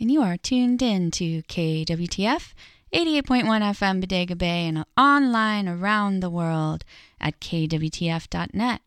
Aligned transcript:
and 0.00 0.10
you 0.10 0.22
are 0.22 0.36
tuned 0.36 0.80
in 0.80 1.10
to 1.10 1.42
KWTF 1.42 2.54
88.1 2.92 3.44
FM 3.44 4.00
Bodega 4.00 4.36
Bay 4.36 4.66
and 4.66 4.84
online 4.96 5.68
around 5.68 6.20
the 6.20 6.30
world 6.30 6.84
at 7.20 7.40
kwtf.net. 7.40 8.80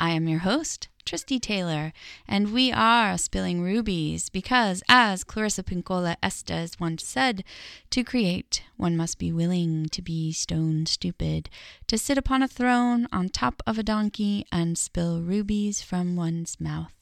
I 0.00 0.10
am 0.10 0.28
your 0.28 0.40
host, 0.40 0.88
Tristy 1.04 1.40
Taylor, 1.40 1.92
and 2.26 2.52
we 2.52 2.72
are 2.72 3.16
spilling 3.16 3.62
rubies 3.62 4.28
because, 4.28 4.82
as 4.88 5.24
Clarissa 5.24 5.62
Pinkola 5.62 6.16
Estes 6.22 6.78
once 6.78 7.04
said, 7.04 7.44
to 7.90 8.04
create, 8.04 8.62
one 8.76 8.96
must 8.96 9.18
be 9.18 9.32
willing 9.32 9.86
to 9.90 10.02
be 10.02 10.32
stone 10.32 10.86
stupid, 10.86 11.48
to 11.86 11.96
sit 11.96 12.18
upon 12.18 12.42
a 12.42 12.48
throne 12.48 13.08
on 13.12 13.28
top 13.28 13.62
of 13.66 13.78
a 13.78 13.82
donkey 13.82 14.44
and 14.52 14.76
spill 14.76 15.22
rubies 15.22 15.80
from 15.82 16.16
one's 16.16 16.60
mouth. 16.60 16.97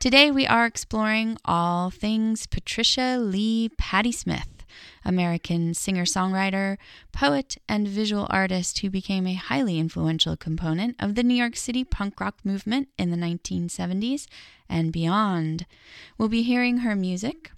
Today 0.00 0.30
we 0.30 0.46
are 0.46 0.66
exploring 0.66 1.38
all 1.44 1.90
things 1.90 2.46
Patricia 2.46 3.18
Lee 3.18 3.70
Patti 3.78 4.12
Smith. 4.12 4.48
American 5.04 5.74
singer 5.74 6.04
songwriter, 6.04 6.78
poet, 7.12 7.56
and 7.68 7.86
visual 7.86 8.26
artist 8.30 8.78
who 8.78 8.90
became 8.90 9.26
a 9.26 9.34
highly 9.34 9.78
influential 9.78 10.36
component 10.36 10.96
of 10.98 11.14
the 11.14 11.22
New 11.22 11.34
York 11.34 11.56
City 11.56 11.84
punk 11.84 12.20
rock 12.20 12.38
movement 12.44 12.88
in 12.98 13.10
the 13.10 13.16
1970s 13.16 14.26
and 14.68 14.92
beyond. 14.92 15.66
We'll 16.16 16.28
be 16.28 16.42
hearing 16.42 16.78
her 16.78 16.96
music, 16.96 17.52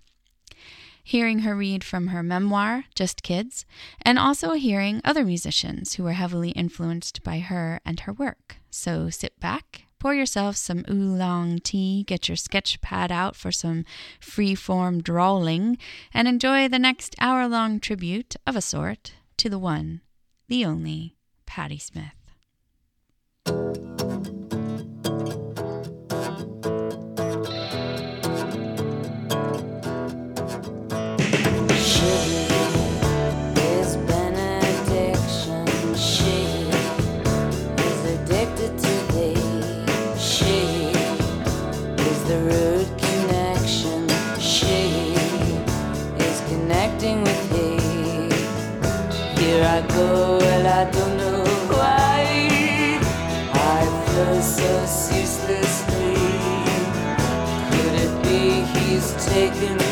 hearing 1.02 1.41
her 1.41 1.57
read 1.57 1.85
from 1.85 2.09
her 2.09 2.23
memoir, 2.23 2.85
Just 2.95 3.23
Kids, 3.23 3.65
and 4.02 4.19
also 4.19 4.52
hearing 4.52 5.01
other 5.05 5.24
musicians 5.24 5.95
who 5.95 6.02
were 6.02 6.13
heavily 6.13 6.51
influenced 6.51 7.23
by 7.23 7.38
her 7.38 7.80
and 7.85 8.01
her 8.01 8.13
work. 8.13 8.57
So 8.71 9.09
sit 9.10 9.38
back 9.41 9.86
Pour 10.06 10.15
yourself 10.15 10.55
some 10.55 10.84
oolong 10.88 11.59
tea, 11.59 12.05
get 12.05 12.28
your 12.28 12.37
sketch 12.37 12.80
pad 12.80 13.10
out 13.10 13.34
for 13.34 13.51
some 13.51 13.84
free-form 14.20 15.02
drawling, 15.02 15.79
and 16.15 16.29
enjoy 16.29 16.69
the 16.69 16.79
next 16.79 17.16
hour 17.19 17.48
long 17.48 17.80
tribute 17.80 18.37
of 18.46 18.54
a 18.54 18.60
sort 18.60 19.15
to 19.37 19.48
the 19.48 19.59
one, 19.59 20.02
the 20.46 20.65
only 20.65 21.16
Patti 21.45 21.79
Smith. 21.79 22.15
taking 59.37 59.85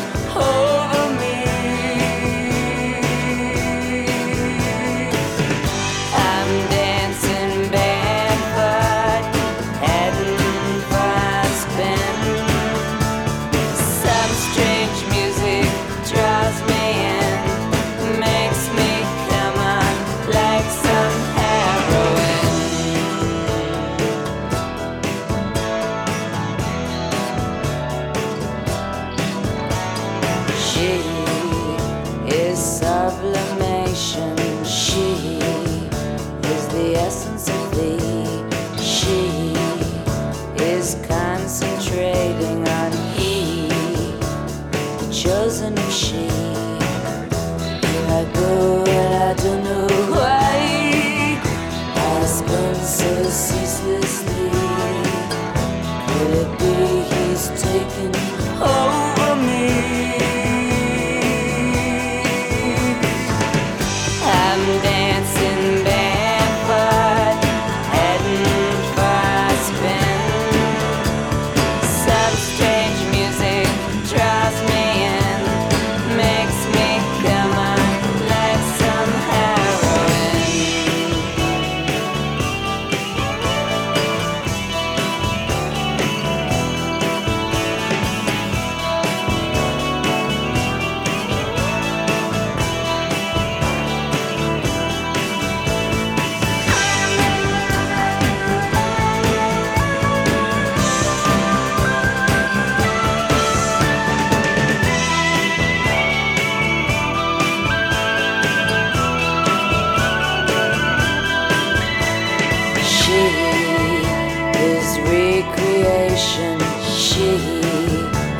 She, 116.15 117.29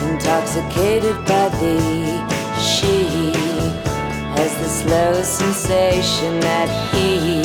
intoxicated 0.07 1.17
by 1.25 1.49
thee, 1.59 2.19
she 2.57 3.33
has 4.35 4.55
the 4.61 4.69
slow 4.69 5.21
sensation 5.21 6.39
that 6.39 6.69
he 6.93 7.41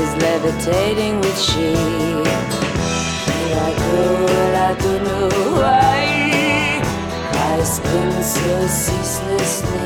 is 0.00 0.10
levitating 0.22 1.20
with 1.20 1.38
she. 1.40 1.74
I 4.70 4.74
don't 4.74 5.02
know. 5.02 5.62
I 5.64 7.62
spin 7.64 8.22
so 8.22 8.66
ceaselessly 8.68 9.80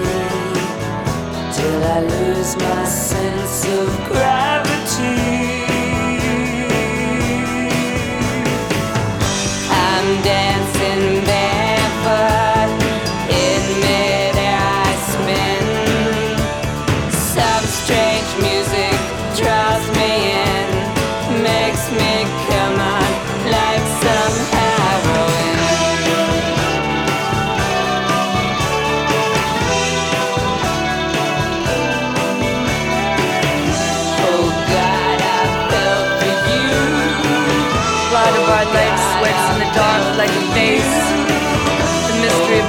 till 1.54 1.84
I 1.84 2.00
lose 2.00 2.56
my 2.56 2.84
sense 2.84 3.64
of 3.66 3.88
gravity. 4.08 5.53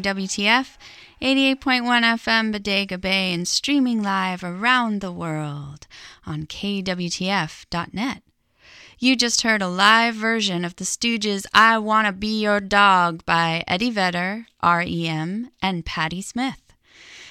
KWTF 0.00 0.76
88.1 1.20 1.58
FM 1.58 2.52
Bodega 2.52 2.96
Bay 2.96 3.32
and 3.32 3.48
streaming 3.48 4.00
live 4.00 4.44
around 4.44 5.00
the 5.00 5.10
world 5.10 5.88
on 6.24 6.44
KWTF.net. 6.44 8.22
You 9.00 9.16
just 9.16 9.42
heard 9.42 9.60
a 9.60 9.66
live 9.66 10.14
version 10.14 10.64
of 10.64 10.76
the 10.76 10.84
Stooges' 10.84 11.46
I 11.52 11.78
Wanna 11.78 12.12
Be 12.12 12.40
Your 12.40 12.60
Dog 12.60 13.24
by 13.24 13.64
Eddie 13.66 13.90
Vedder, 13.90 14.46
REM, 14.62 15.50
and 15.60 15.84
Patti 15.84 16.22
Smith. 16.22 16.62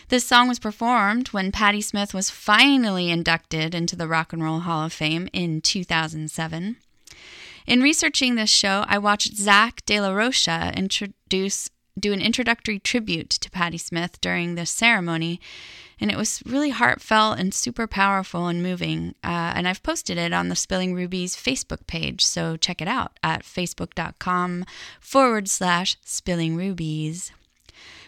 This 0.10 0.26
song 0.26 0.50
was 0.50 0.60
performed 0.60 1.30
when 1.30 1.54
Patti 1.54 1.80
Smith 1.80 2.14
was 2.14 2.30
finally 2.30 3.10
inducted 3.10 3.74
into 3.74 3.96
the 3.96 4.10
Rock 4.10 4.34
and 4.34 4.44
Roll 4.44 4.60
Hall 4.60 4.84
of 4.84 4.92
Fame 4.92 5.30
in 5.32 5.62
2007. 5.62 6.76
In 7.66 7.82
researching 7.82 8.36
this 8.36 8.50
show, 8.50 8.84
I 8.88 8.98
watched 8.98 9.38
Zach 9.38 9.86
De 9.86 10.02
La 10.02 10.12
Rocha 10.12 10.74
introduce 10.76 11.70
do 12.00 12.14
an 12.14 12.22
introductory 12.22 12.80
tribute 12.80 13.30
to 13.30 13.52
Patti 13.52 13.78
Smith 13.78 14.20
during 14.22 14.56
this 14.56 14.70
ceremony, 14.70 15.40
and 16.00 16.12
it 16.12 16.18
was 16.18 16.44
really 16.46 16.70
heartfelt 16.70 17.40
and 17.40 17.54
super 17.54 17.88
powerful 17.88 18.48
and 18.48 18.62
moving. 18.62 19.16
Uh, 19.24 19.54
and 19.56 19.68
I've 19.68 19.84
posted 19.84 20.18
it 20.18 20.34
on 20.34 20.50
the 20.50 20.56
Spilling 20.56 20.94
Rubies 20.94 21.36
Facebook 21.36 21.88
page, 21.88 22.26
so 22.26 22.56
check 22.56 22.82
it 22.82 22.88
out 22.88 23.20
at 23.24 23.44
facebook.com 23.44 24.66
forward 25.00 25.48
slash 25.48 25.98
spilling 26.04 26.56
rubies. 26.56 27.32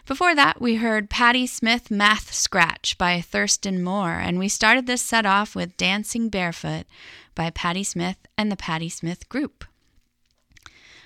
Before 0.05 0.33
that, 0.33 0.59
we 0.59 0.75
heard 0.75 1.09
Patti 1.09 1.45
Smith 1.45 1.91
Math 1.91 2.33
Scratch 2.33 2.97
by 2.97 3.21
Thurston 3.21 3.83
Moore, 3.83 4.19
and 4.19 4.39
we 4.39 4.49
started 4.49 4.87
this 4.87 5.03
set 5.03 5.25
off 5.25 5.55
with 5.55 5.77
Dancing 5.77 6.29
Barefoot 6.29 6.87
by 7.35 7.51
Patti 7.51 7.83
Smith 7.83 8.17
and 8.37 8.51
the 8.51 8.57
Patti 8.57 8.89
Smith 8.89 9.29
Group. 9.29 9.65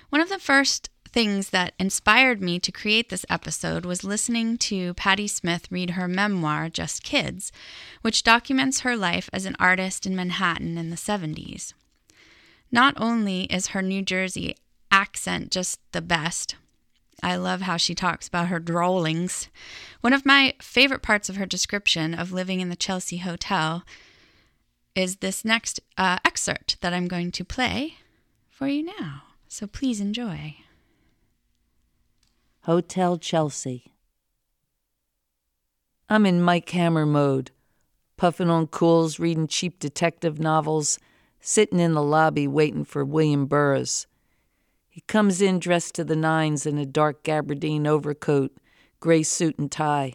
One 0.10 0.22
of 0.22 0.30
the 0.30 0.40
first 0.40 0.90
things 1.14 1.52
that 1.52 1.74
inspired 1.80 2.42
me 2.42 2.60
to 2.60 2.72
create 2.72 3.10
this 3.10 3.26
episode 3.30 3.86
was 3.86 4.04
listening 4.04 4.58
to 4.58 4.96
Patti 4.96 5.28
Smith 5.28 5.68
read 5.72 5.92
her 5.92 6.08
memoir, 6.08 6.70
Just 6.70 7.04
Kids, 7.04 7.52
which 8.02 8.24
documents 8.24 8.80
her 8.80 8.98
life 8.98 9.30
as 9.32 9.46
an 9.46 9.56
artist 9.60 10.08
in 10.08 10.16
Manhattan 10.16 10.78
in 10.78 10.90
the 10.90 10.96
70s. 10.96 11.74
Not 12.72 12.96
only 12.98 13.44
is 13.44 13.68
her 13.68 13.84
New 13.84 14.02
Jersey 14.02 14.56
accent 14.92 15.52
just 15.52 15.80
the 15.92 16.02
best, 16.02 16.56
I 17.22 17.36
love 17.36 17.62
how 17.62 17.78
she 17.78 17.94
talks 17.94 18.28
about 18.28 18.48
her 18.48 18.60
drollings. 18.60 19.50
One 20.02 20.14
of 20.14 20.26
my 20.26 20.56
favorite 20.60 21.04
parts 21.04 21.30
of 21.30 21.36
her 21.36 21.46
description 21.46 22.16
of 22.16 22.34
living 22.34 22.60
in 22.60 22.70
the 22.70 22.76
Chelsea 22.76 23.18
Hotel 23.18 23.86
is 24.96 25.18
this 25.18 25.46
next 25.46 25.80
uh, 25.98 26.18
excerpt 26.26 26.82
that 26.82 26.94
I'm 26.94 27.08
going 27.08 27.32
to 27.32 27.46
play 27.46 27.98
for 28.50 28.68
you 28.68 28.84
now. 28.84 29.24
So 29.48 29.68
please 29.68 30.02
enjoy. 30.02 30.58
Hotel 32.66 33.18
Chelsea. 33.18 33.92
I'm 36.08 36.26
in 36.26 36.42
Mike 36.42 36.70
Hammer 36.70 37.06
mode, 37.06 37.52
puffing 38.16 38.50
on 38.50 38.68
cools, 38.68 39.20
reading 39.20 39.50
cheap 39.50 39.80
detective 39.80 40.40
novels, 40.40 40.98
sitting 41.42 41.82
in 41.82 41.94
the 41.94 42.02
lobby 42.02 42.48
waiting 42.48 42.86
for 42.86 43.04
William 43.04 43.48
Burroughs. 43.48 44.08
He 44.88 45.02
comes 45.02 45.42
in 45.42 45.60
dressed 45.60 45.96
to 45.96 46.06
the 46.06 46.16
nines 46.16 46.66
in 46.66 46.78
a 46.78 46.86
dark 46.86 47.22
gabardine 47.24 47.86
overcoat, 47.86 48.56
gray 49.02 49.24
suit 49.24 49.60
and 49.60 49.70
tie. 49.70 50.14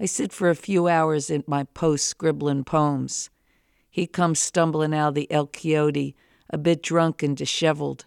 I 0.00 0.06
sit 0.06 0.32
for 0.32 0.48
a 0.48 0.54
few 0.54 0.88
hours 0.88 1.30
at 1.30 1.46
my 1.46 1.64
post 1.64 2.06
scribbling 2.06 2.64
poems. 2.64 3.28
He 3.90 4.06
comes 4.06 4.38
stumbling 4.38 4.94
out 4.94 5.08
of 5.08 5.14
the 5.16 5.30
El 5.30 5.48
Quijote, 5.48 6.14
a 6.48 6.56
bit 6.56 6.82
drunk 6.82 7.22
and 7.22 7.36
disheveled. 7.36 8.06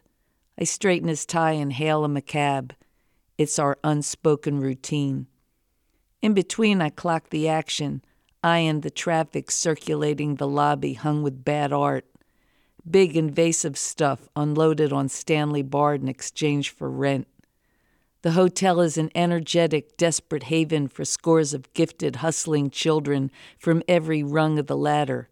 I 0.60 0.64
straighten 0.64 1.10
his 1.10 1.28
tie 1.28 1.52
and 1.52 1.72
hail 1.72 2.04
him 2.04 2.18
a 2.18 2.22
cab. 2.22 2.74
It's 3.42 3.58
our 3.58 3.80
unspoken 3.84 4.60
routine. 4.60 5.26
In 6.22 6.36
between, 6.36 6.80
I 6.80 6.92
clock 6.92 7.32
the 7.32 7.50
action, 7.50 8.04
eyeing 8.44 8.82
the 8.82 8.92
traffic 8.92 9.50
circulating 9.50 10.36
the 10.36 10.48
lobby 10.48 10.94
hung 10.94 11.24
with 11.24 11.44
bad 11.44 11.74
art 11.74 12.06
big 12.88 13.18
invasive 13.18 13.80
stuff 13.80 14.30
unloaded 14.36 14.94
on 14.94 15.10
Stanley 15.10 15.64
Bard 15.64 16.04
in 16.04 16.08
exchange 16.08 16.70
for 16.70 16.90
rent. 16.90 17.28
The 18.22 18.32
hotel 18.32 18.80
is 18.80 18.98
an 18.98 19.10
energetic, 19.16 19.98
desperate 19.98 20.44
haven 20.44 20.88
for 20.88 21.04
scores 21.04 21.56
of 21.56 21.74
gifted, 21.74 22.18
hustling 22.18 22.70
children 22.70 23.32
from 23.58 23.82
every 23.88 24.22
rung 24.22 24.60
of 24.60 24.68
the 24.68 24.78
ladder 24.78 25.30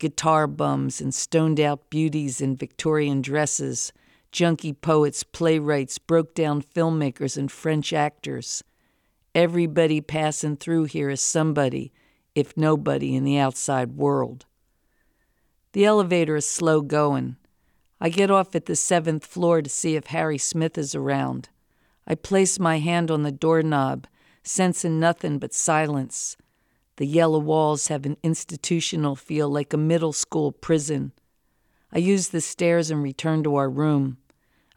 guitar 0.00 0.48
bums 0.48 1.00
and 1.00 1.14
stoned 1.14 1.60
out 1.60 1.88
beauties 1.88 2.40
in 2.40 2.56
Victorian 2.56 3.22
dresses, 3.22 3.92
junkie 4.34 4.72
poets, 4.72 5.22
playwrights, 5.22 5.96
broke 5.96 6.34
down 6.34 6.60
filmmakers, 6.60 7.36
and 7.38 7.52
French 7.52 7.92
actors. 7.92 8.64
Everybody 9.32 10.00
passing 10.00 10.56
through 10.56 10.86
here 10.86 11.08
is 11.08 11.20
somebody, 11.20 11.92
if 12.34 12.56
nobody, 12.56 13.14
in 13.14 13.22
the 13.22 13.38
outside 13.38 13.92
world. 13.92 14.44
The 15.70 15.84
elevator 15.84 16.34
is 16.34 16.48
slow 16.48 16.80
going. 16.80 17.36
I 18.00 18.08
get 18.08 18.28
off 18.28 18.56
at 18.56 18.66
the 18.66 18.74
seventh 18.74 19.24
floor 19.24 19.62
to 19.62 19.70
see 19.70 19.94
if 19.94 20.08
Harry 20.08 20.38
Smith 20.38 20.76
is 20.76 20.96
around. 20.96 21.48
I 22.04 22.16
place 22.16 22.58
my 22.58 22.80
hand 22.80 23.12
on 23.12 23.22
the 23.22 23.30
doorknob, 23.30 24.08
sensing 24.42 24.98
nothing 24.98 25.38
but 25.38 25.54
silence. 25.54 26.36
The 26.96 27.06
yellow 27.06 27.38
walls 27.38 27.86
have 27.86 28.04
an 28.04 28.16
institutional 28.24 29.14
feel 29.14 29.48
like 29.48 29.72
a 29.72 29.76
middle 29.76 30.12
school 30.12 30.50
prison. 30.50 31.12
I 31.92 31.98
use 31.98 32.30
the 32.30 32.40
stairs 32.40 32.90
and 32.90 33.00
return 33.00 33.44
to 33.44 33.54
our 33.54 33.70
room. 33.70 34.18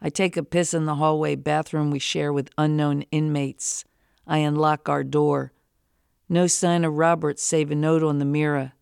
I 0.00 0.10
take 0.10 0.36
a 0.36 0.42
piss 0.42 0.74
in 0.74 0.84
the 0.86 0.96
hallway 0.96 1.34
bathroom 1.34 1.90
we 1.90 1.98
share 1.98 2.32
with 2.32 2.50
unknown 2.56 3.02
inmates. 3.10 3.84
I 4.26 4.38
unlock 4.38 4.88
our 4.88 5.02
door. 5.02 5.52
No 6.28 6.46
sign 6.46 6.84
of 6.84 6.94
Robert 6.94 7.38
save 7.38 7.70
a 7.70 7.74
note 7.74 8.02
on 8.02 8.18
the 8.18 8.24
mirror. 8.24 8.72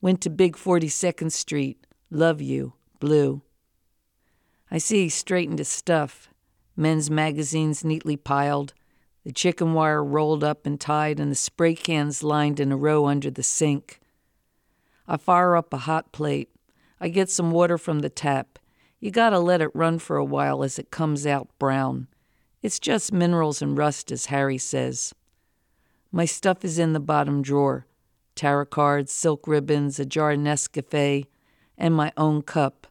Went 0.00 0.20
to 0.22 0.30
Big 0.30 0.56
42nd 0.56 1.30
Street. 1.30 1.86
Love 2.10 2.40
you. 2.40 2.74
Blue. 2.98 3.42
I 4.70 4.78
see 4.78 5.04
he 5.04 5.08
straightened 5.08 5.58
his 5.58 5.68
stuff. 5.68 6.28
Men's 6.76 7.10
magazines 7.10 7.84
neatly 7.84 8.16
piled, 8.16 8.74
the 9.24 9.32
chicken 9.32 9.72
wire 9.72 10.04
rolled 10.04 10.44
up 10.44 10.66
and 10.66 10.80
tied, 10.80 11.18
and 11.18 11.30
the 11.30 11.36
spray 11.36 11.74
cans 11.74 12.22
lined 12.22 12.60
in 12.60 12.72
a 12.72 12.76
row 12.76 13.06
under 13.06 13.30
the 13.30 13.42
sink. 13.42 14.00
I 15.08 15.16
fire 15.16 15.56
up 15.56 15.72
a 15.72 15.78
hot 15.78 16.12
plate. 16.12 16.50
I 17.00 17.08
get 17.08 17.30
some 17.30 17.50
water 17.50 17.78
from 17.78 18.00
the 18.00 18.10
tap. 18.10 18.53
You 19.04 19.10
gotta 19.10 19.38
let 19.38 19.60
it 19.60 19.68
run 19.74 19.98
for 19.98 20.16
a 20.16 20.24
while 20.24 20.64
as 20.64 20.78
it 20.78 20.90
comes 20.90 21.26
out 21.26 21.50
brown. 21.58 22.08
It's 22.62 22.78
just 22.78 23.12
minerals 23.12 23.60
and 23.60 23.76
rust, 23.76 24.10
as 24.10 24.26
Harry 24.32 24.56
says. 24.56 25.12
My 26.10 26.24
stuff 26.24 26.64
is 26.64 26.78
in 26.78 26.94
the 26.94 27.00
bottom 27.00 27.42
drawer 27.42 27.86
tarot 28.34 28.64
cards, 28.64 29.12
silk 29.12 29.46
ribbons, 29.46 30.00
a 30.00 30.06
jar 30.06 30.30
of 30.30 30.38
Nescafe, 30.38 31.26
and 31.76 31.94
my 31.94 32.14
own 32.16 32.40
cup, 32.40 32.86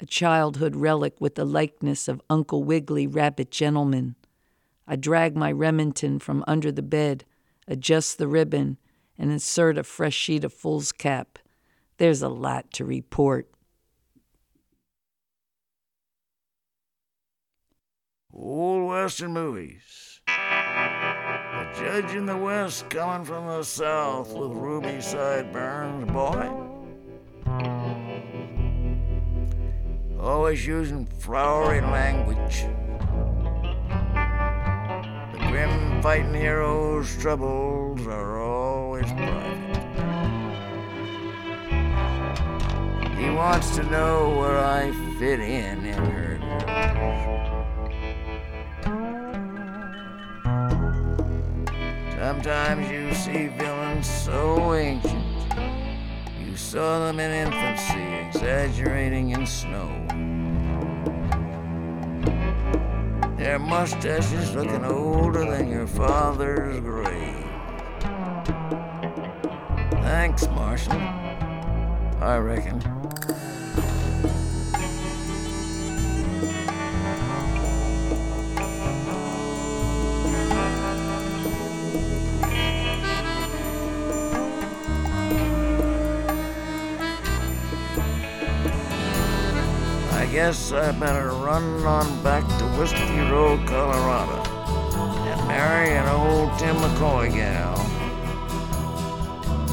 a 0.00 0.06
childhood 0.06 0.74
relic 0.74 1.20
with 1.20 1.34
the 1.34 1.44
likeness 1.44 2.08
of 2.08 2.22
Uncle 2.30 2.64
Wiggily, 2.64 3.06
Rabbit 3.06 3.50
Gentleman. 3.50 4.16
I 4.88 4.96
drag 4.96 5.36
my 5.36 5.52
Remington 5.52 6.18
from 6.18 6.44
under 6.46 6.72
the 6.72 6.80
bed, 6.80 7.26
adjust 7.68 8.16
the 8.16 8.26
ribbon, 8.26 8.78
and 9.18 9.30
insert 9.30 9.76
a 9.76 9.84
fresh 9.84 10.16
sheet 10.16 10.44
of 10.44 10.54
foolscap. 10.54 11.38
There's 11.98 12.22
a 12.22 12.30
lot 12.30 12.72
to 12.72 12.86
report. 12.86 13.51
Old 18.34 18.88
Western 18.88 19.34
movies. 19.34 20.22
A 20.26 21.70
judge 21.78 22.14
in 22.14 22.24
the 22.24 22.36
West 22.36 22.88
coming 22.88 23.26
from 23.26 23.46
the 23.46 23.62
South 23.62 24.32
with 24.32 24.52
ruby 24.52 25.02
sideburns, 25.02 26.10
boy. 26.10 26.50
Always 30.18 30.66
using 30.66 31.04
flowery 31.04 31.82
language. 31.82 32.64
The 35.32 35.38
grim 35.50 36.00
fighting 36.00 36.32
hero's 36.32 37.14
troubles 37.18 38.06
are 38.06 38.40
always 38.40 39.12
private. 39.12 39.76
He 43.18 43.28
wants 43.28 43.76
to 43.76 43.82
know 43.90 44.30
where 44.38 44.58
I 44.58 44.90
fit 45.18 45.40
in 45.40 45.84
in 45.84 45.98
her 45.98 46.22
Sometimes 52.22 52.88
you 52.88 53.12
see 53.14 53.48
villains 53.48 54.08
so 54.08 54.74
ancient, 54.74 55.24
you 56.38 56.56
saw 56.56 57.00
them 57.00 57.18
in 57.18 57.32
infancy, 57.32 58.28
exaggerating 58.28 59.30
in 59.30 59.44
snow. 59.44 59.88
Their 63.36 63.58
mustaches 63.58 64.54
looking 64.54 64.84
older 64.84 65.50
than 65.50 65.68
your 65.68 65.88
father's 65.88 66.78
grave. 66.78 67.44
Thanks, 70.04 70.46
Marshal. 70.46 70.92
I 72.20 72.38
reckon. 72.38 73.01
Guess 90.32 90.72
I 90.72 90.92
better 90.92 91.28
run 91.28 91.84
on 91.84 92.22
back 92.22 92.42
to 92.58 92.64
Whiskey 92.80 93.20
Road, 93.30 93.68
Colorado, 93.68 94.40
and 95.28 95.46
marry 95.46 95.90
an 95.90 96.08
old 96.08 96.58
Tim 96.58 96.74
McCoy 96.76 97.30
gal. 97.34 97.78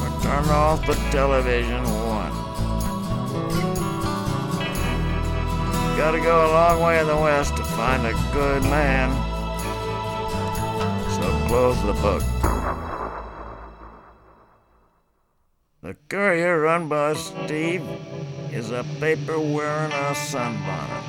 Or 0.02 0.22
turn 0.22 0.44
off 0.50 0.86
the 0.86 0.92
television 1.10 1.82
one. 1.82 2.32
Gotta 5.96 6.20
go 6.20 6.46
a 6.46 6.50
long 6.52 6.82
way 6.82 7.00
in 7.00 7.06
the 7.06 7.16
west 7.16 7.56
to 7.56 7.64
find 7.64 8.06
a 8.06 8.12
good 8.30 8.62
man. 8.64 9.08
So 11.16 11.46
close 11.48 11.82
the 11.84 11.94
book. 11.94 12.22
The 15.80 15.96
courier 16.10 16.60
run 16.60 16.90
by 16.90 17.14
Steve 17.14 17.82
is 18.52 18.72
a 18.72 18.84
paper 18.98 19.38
wearing 19.38 19.92
a 19.92 20.14
sunbonnet. 20.14 21.04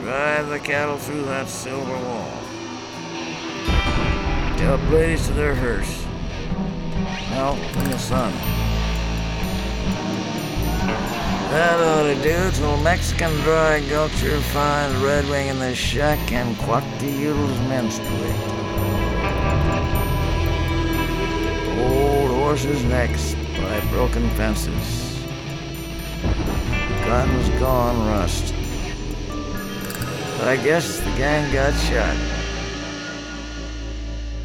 Drive 0.00 0.48
the 0.48 0.58
cattle 0.58 0.96
through 0.96 1.24
that 1.26 1.48
silver 1.48 1.92
wall. 1.92 2.32
Tell 4.56 4.78
the 4.78 4.90
ladies 4.90 5.26
to 5.26 5.34
their 5.34 5.54
hearse. 5.54 6.06
Melt 7.30 7.58
in 7.58 7.90
the 7.90 7.98
sun. 7.98 8.32
That 11.50 11.78
ought 11.80 12.04
to 12.04 12.22
do 12.22 12.50
till 12.56 12.78
Mexican 12.78 13.32
dry 13.42 13.80
gulcher 13.90 14.40
finds 14.52 14.96
Red 15.02 15.28
Wing 15.28 15.48
in 15.48 15.58
the 15.58 15.74
shack 15.74 16.32
and 16.32 16.56
Quatil's 16.56 17.58
menstruate. 17.68 18.40
Old 21.78 22.30
horses' 22.30 22.82
necks 22.84 23.34
by 23.62 23.80
broken 23.90 24.28
fences. 24.30 25.24
Guns 27.04 27.48
gone 27.60 28.06
rust. 28.08 28.54
I 30.42 30.56
guess 30.56 30.98
the 30.98 31.10
gang 31.16 31.52
got 31.52 31.72
shot. 31.72 32.16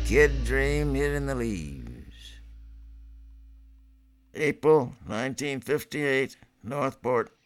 Kid 0.06 0.46
dream 0.46 0.94
hid 0.94 1.14
in 1.14 1.26
the 1.26 1.36
leaves. 1.36 1.88
April 4.34 4.94
1958, 5.08 6.38
Northport. 6.64 7.37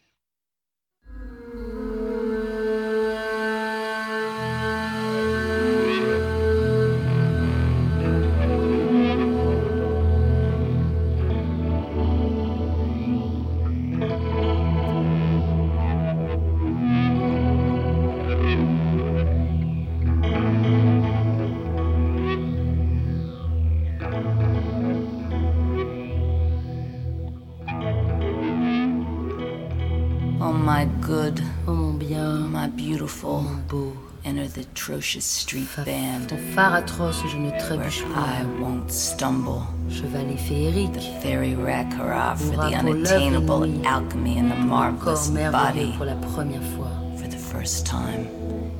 Enter 34.23 34.47
the 34.47 34.62
atrocious 34.62 35.25
street 35.25 35.67
band 35.86 36.31
atroce, 36.57 37.23
je 37.27 37.38
ne 37.38 37.51
trébuche 37.60 38.03
I 38.15 38.43
won't 38.62 38.91
stumble. 38.91 39.63
Chevalet 39.89 40.38
féerique, 40.38 40.99
Fairy 41.21 41.55
Rakara 41.55 42.36
for 42.38 42.55
the 42.55 42.75
unattainable 42.77 43.65
alchemy 43.86 44.38
and 44.39 44.51
the 44.51 44.55
marvelous 44.55 45.29
body. 45.29 45.93
pour 45.97 46.05
la 46.05 46.15
première 46.15 46.63
fois. 46.75 46.91
For 47.17 47.27
the 47.27 47.38
first 47.38 47.86
time, 47.86 48.27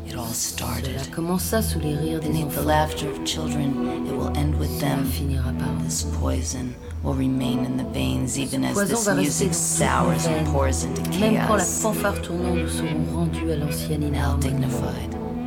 it 0.08 0.16
all 0.16 0.26
Cela 0.28 0.82
started. 0.84 1.12
commença 1.12 1.62
sous 1.62 1.80
les 1.80 1.96
rires 1.96 2.20
des 2.20 2.28
Beneath 2.30 2.54
the 2.56 2.62
laughter 2.66 3.10
of 3.10 3.24
children, 3.26 4.06
it 4.06 4.12
will 4.14 4.32
end 4.38 4.56
with 4.60 4.80
them. 4.80 5.06
finira 5.06 5.52
par 5.58 5.68
This 5.84 6.04
poison 6.20 6.74
will 7.04 7.16
remain 7.16 7.66
in 7.66 7.78
the 7.78 7.84
veins 7.92 8.38
even 8.38 8.64
as 8.64 8.76
this 8.88 9.08
music 9.08 9.50
dans 9.52 9.58
toutes 9.58 9.80
nos 9.80 10.16
sours 10.16 10.28
and 10.28 10.46
pours 10.52 10.84
into 10.86 11.02
Même 11.20 11.36
quand 11.48 11.56
la 11.58 11.64
chaos. 11.64 11.82
fanfare 11.82 12.22
tournant, 12.22 12.56
nous 12.56 12.70
serons 12.70 13.06
rendus 13.14 13.52
à 13.52 13.56
l'ancienne 13.58 14.04
inharmonie. 14.04 14.68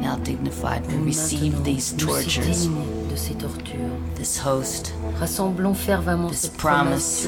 Dignified, 0.04 0.16
now 0.16 0.16
dignified, 0.24 0.86
we 0.86 1.06
receive 1.06 1.64
these 1.64 1.92
tortures. 1.92 2.66
dignes 2.66 3.08
de 3.08 3.16
ces 3.16 3.34
tortures. 3.34 3.90
This 4.16 4.38
host, 4.38 4.92
This 5.20 6.48
promise. 6.48 7.26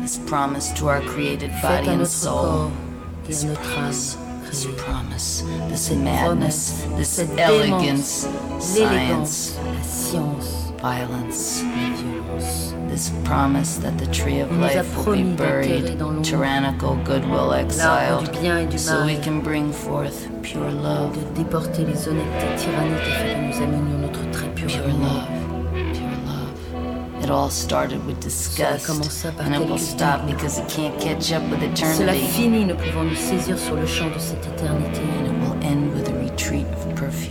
this 0.00 0.18
promise 0.26 0.72
to 0.72 0.88
our 0.88 1.00
created 1.00 1.50
body 1.62 1.88
and 1.88 2.06
soul. 2.06 2.70
This 3.26 3.44
à 3.44 3.48
notre 3.48 3.60
âme 3.60 3.74
promise, 3.74 4.16
this 4.48 4.66
promise, 4.76 5.44
this 5.68 5.90
madness, 5.90 6.84
this 6.96 7.18
elegance, 7.18 8.26
démence, 8.56 8.58
science, 8.58 8.78
l'élégance, 8.78 9.56
science, 9.82 10.72
violence. 10.80 12.77
This 12.98 13.12
promise 13.22 13.76
that 13.76 13.96
the 13.96 14.08
tree 14.08 14.40
of 14.40 14.50
On 14.50 14.58
nous 14.58 14.64
a 14.64 14.82
life 14.82 15.06
will 15.06 15.14
be 15.14 15.22
buried, 15.36 16.24
tyrannical 16.24 16.96
goodwill 17.04 17.52
exiled, 17.52 18.28
bien 18.32 18.58
et 18.58 18.66
du 18.68 18.76
so 18.76 19.06
we 19.06 19.16
can 19.22 19.40
bring 19.40 19.70
forth 19.72 20.26
pure 20.42 20.72
love, 20.72 21.14
de 21.14 21.44
déporter 21.44 21.84
les 21.86 22.08
honnêtetés 22.08 22.56
tyranniques 22.56 23.06
afin 23.06 23.34
que 23.34 23.40
nous 23.46 23.62
amenions 23.62 23.98
notre 23.98 24.28
très 24.32 24.48
pur 24.48 24.66
pure 24.66 24.88
love, 24.88 25.28
pure 25.94 26.10
love. 26.26 27.22
It 27.22 27.30
all 27.30 27.50
started 27.50 28.04
with 28.04 28.18
disgust, 28.18 28.88
and 29.38 29.54
it 29.54 29.68
will 29.68 29.78
stop 29.78 30.26
because 30.26 30.58
it 30.58 30.68
can't 30.68 30.98
catch 31.00 31.30
up 31.30 31.48
with 31.50 31.60
Cela 31.76 32.16
eternity, 32.16 32.26
finit, 32.26 32.64
ne 32.64 32.74
pouvant 32.74 33.04
nous 33.04 33.14
saisir 33.14 33.56
sur 33.56 33.76
le 33.76 33.86
champ 33.86 34.10
de 34.12 34.18
cette 34.18 34.44
éternité. 34.44 35.02
and 35.20 35.26
it 35.28 35.38
will 35.40 35.56
end 35.62 35.94
with 35.94 36.08
a 36.08 36.14
retreat 36.18 36.66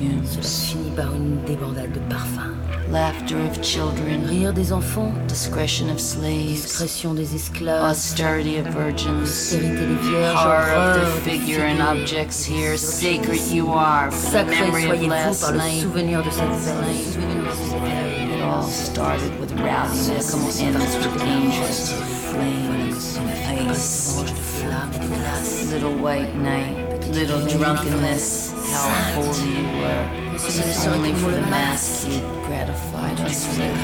of 0.06 0.26
Cela 0.26 0.44
finit 0.44 0.92
par 0.96 1.16
une 1.16 1.38
débandade 1.46 1.92
de 1.94 2.00
parfums. 2.10 2.58
laughter 2.92 3.38
of 3.50 3.62
children, 3.62 4.26
Rire 4.28 4.54
des 4.54 4.72
enfants, 4.72 5.12
discretion 5.28 5.90
of 5.90 6.00
slaves, 6.00 6.62
discrétion 6.62 7.14
des 7.14 7.36
esclaves, 7.36 7.84
austerity 7.84 8.58
of 8.58 8.68
virgins, 8.68 9.24
austérité 9.24 9.86
des 9.88 10.10
vierges, 10.10 10.36
horror 10.36 10.72
of 10.74 11.02
the 11.02 11.30
figure 11.30 11.64
and 11.64 11.82
objects 11.82 12.46
here. 12.46 12.78
Sacred 12.78 13.42
you 13.52 13.72
are 13.74 14.10
Sacré 14.12 14.72
soyez-vous 14.72 15.10
last 15.10 15.42
par 15.42 15.52
le 15.54 15.82
souvenir 15.82 16.24
de 16.24 16.30
cette 16.30 16.46
veille. 16.46 17.18
It 18.34 18.42
all 18.42 18.64
started 18.64 19.38
with 19.40 19.52
rowdiness 19.54 20.34
and 20.34 20.46
with 20.46 20.56
flames 22.32 23.18
and 23.18 23.70
ice. 23.70 24.24
Little 25.72 25.96
white 25.98 26.34
night, 26.36 26.87
little 27.12 27.46
drunkenness, 27.48 28.52
how 28.72 28.90
holy 29.22 29.50
you 29.58 29.82
were. 29.82 30.28
Only 30.94 31.14
for 31.14 31.32
the 31.32 31.42
mask 31.42 32.08
you 32.10 32.20
gratified 32.46 33.20
us 33.22 33.48
with. 33.58 33.78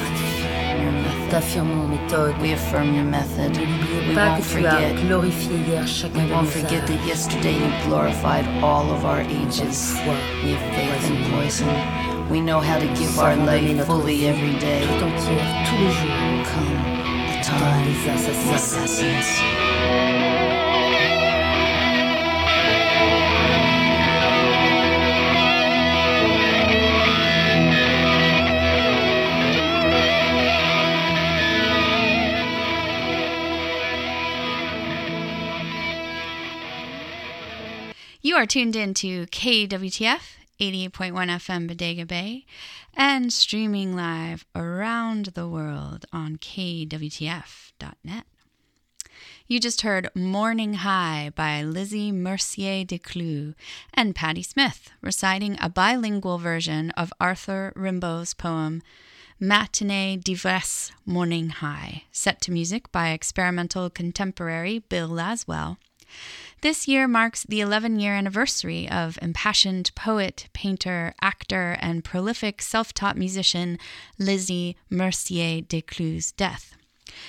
T'affirmons 1.29 1.89
méthode. 1.89 2.39
We 2.41 2.51
affirm 2.53 2.93
your 2.93 3.05
method. 3.05 3.57
We 3.57 4.13
Pas 4.13 4.29
won't 4.29 4.43
que 4.43 4.59
tu 4.59 4.67
as 4.67 4.73
forget. 4.73 4.95
glorifié 5.07 5.57
hier 5.65 5.88
chacun 5.88 6.25
We 6.27 6.31
won't 6.31 6.47
forget 6.49 6.86
that 6.86 7.05
yesterday 7.07 7.53
you 7.53 7.71
glorified 7.88 8.45
all 8.62 8.91
of 8.91 9.03
our 9.03 9.21
ages. 9.21 9.93
We 10.43 10.51
have 10.53 10.75
faith 10.75 11.09
in 11.09 11.31
poison. 11.31 11.69
We 12.29 12.39
know 12.39 12.59
how 12.59 12.77
to 12.79 12.88
give 12.99 13.17
our 13.17 13.36
life 13.36 13.86
fully 13.88 14.27
every 14.27 14.53
day. 14.59 14.86
Tout 14.86 15.05
entière, 15.05 15.65
tous 15.65 15.77
les 15.81 15.91
jours. 15.91 16.45
Come, 16.53 16.77
the 17.31 17.43
time, 17.43 17.93
the 18.03 18.53
assassins. 18.53 20.22
You 38.34 38.39
are 38.39 38.48
tuned 38.48 38.76
in 38.76 38.96
to 38.96 39.28
KWTF 39.28 40.38
88.1 40.60 40.89
FM 40.89 41.67
Bodega 41.67 42.04
Bay 42.04 42.48
and 42.96 43.32
streaming 43.32 43.96
live 43.96 44.43
around 44.56 45.28
the 45.36 45.48
world 45.48 46.08
on 46.12 46.38
KWTF.net. 46.38 48.26
You 49.46 49.60
just 49.60 49.82
heard 49.82 50.10
Morning 50.15 50.74
High 50.74 51.32
by 51.36 51.62
Lizzy 51.62 52.12
Mercier 52.12 52.84
Descloux 52.84 53.54
and 53.93 54.15
Patti 54.15 54.41
Smith 54.41 54.89
reciting 55.00 55.56
a 55.62 55.69
bilingual 55.69 56.39
version 56.39 56.89
of 56.98 57.13
Arthur 57.22 57.72
Rimbaud's 57.76 58.34
poem 58.34 58.82
Matinee 59.39 60.17
d'Ivresse 60.17 60.91
Morning 61.06 61.50
High, 61.50 62.06
set 62.12 62.41
to 62.41 62.52
music 62.52 62.91
by 62.91 63.10
experimental 63.10 63.91
contemporary 63.91 64.80
Bill 64.80 65.10
Laswell. 65.10 65.78
This 66.63 66.88
year 66.88 67.10
marks 67.10 67.43
the 67.43 67.60
11 67.60 67.99
year 67.99 68.13
anniversary 68.13 68.89
of 68.89 69.19
impassioned 69.21 69.91
poet, 69.95 70.47
painter, 70.54 71.13
actor, 71.19 71.76
and 71.82 72.06
prolific 72.06 72.62
self 72.62 72.93
taught 72.93 73.17
musician 73.17 73.78
Lizzie 74.17 74.78
Mercier 74.89 75.60
de 75.60 75.82
Clou's 75.82 76.32
death. 76.32 76.78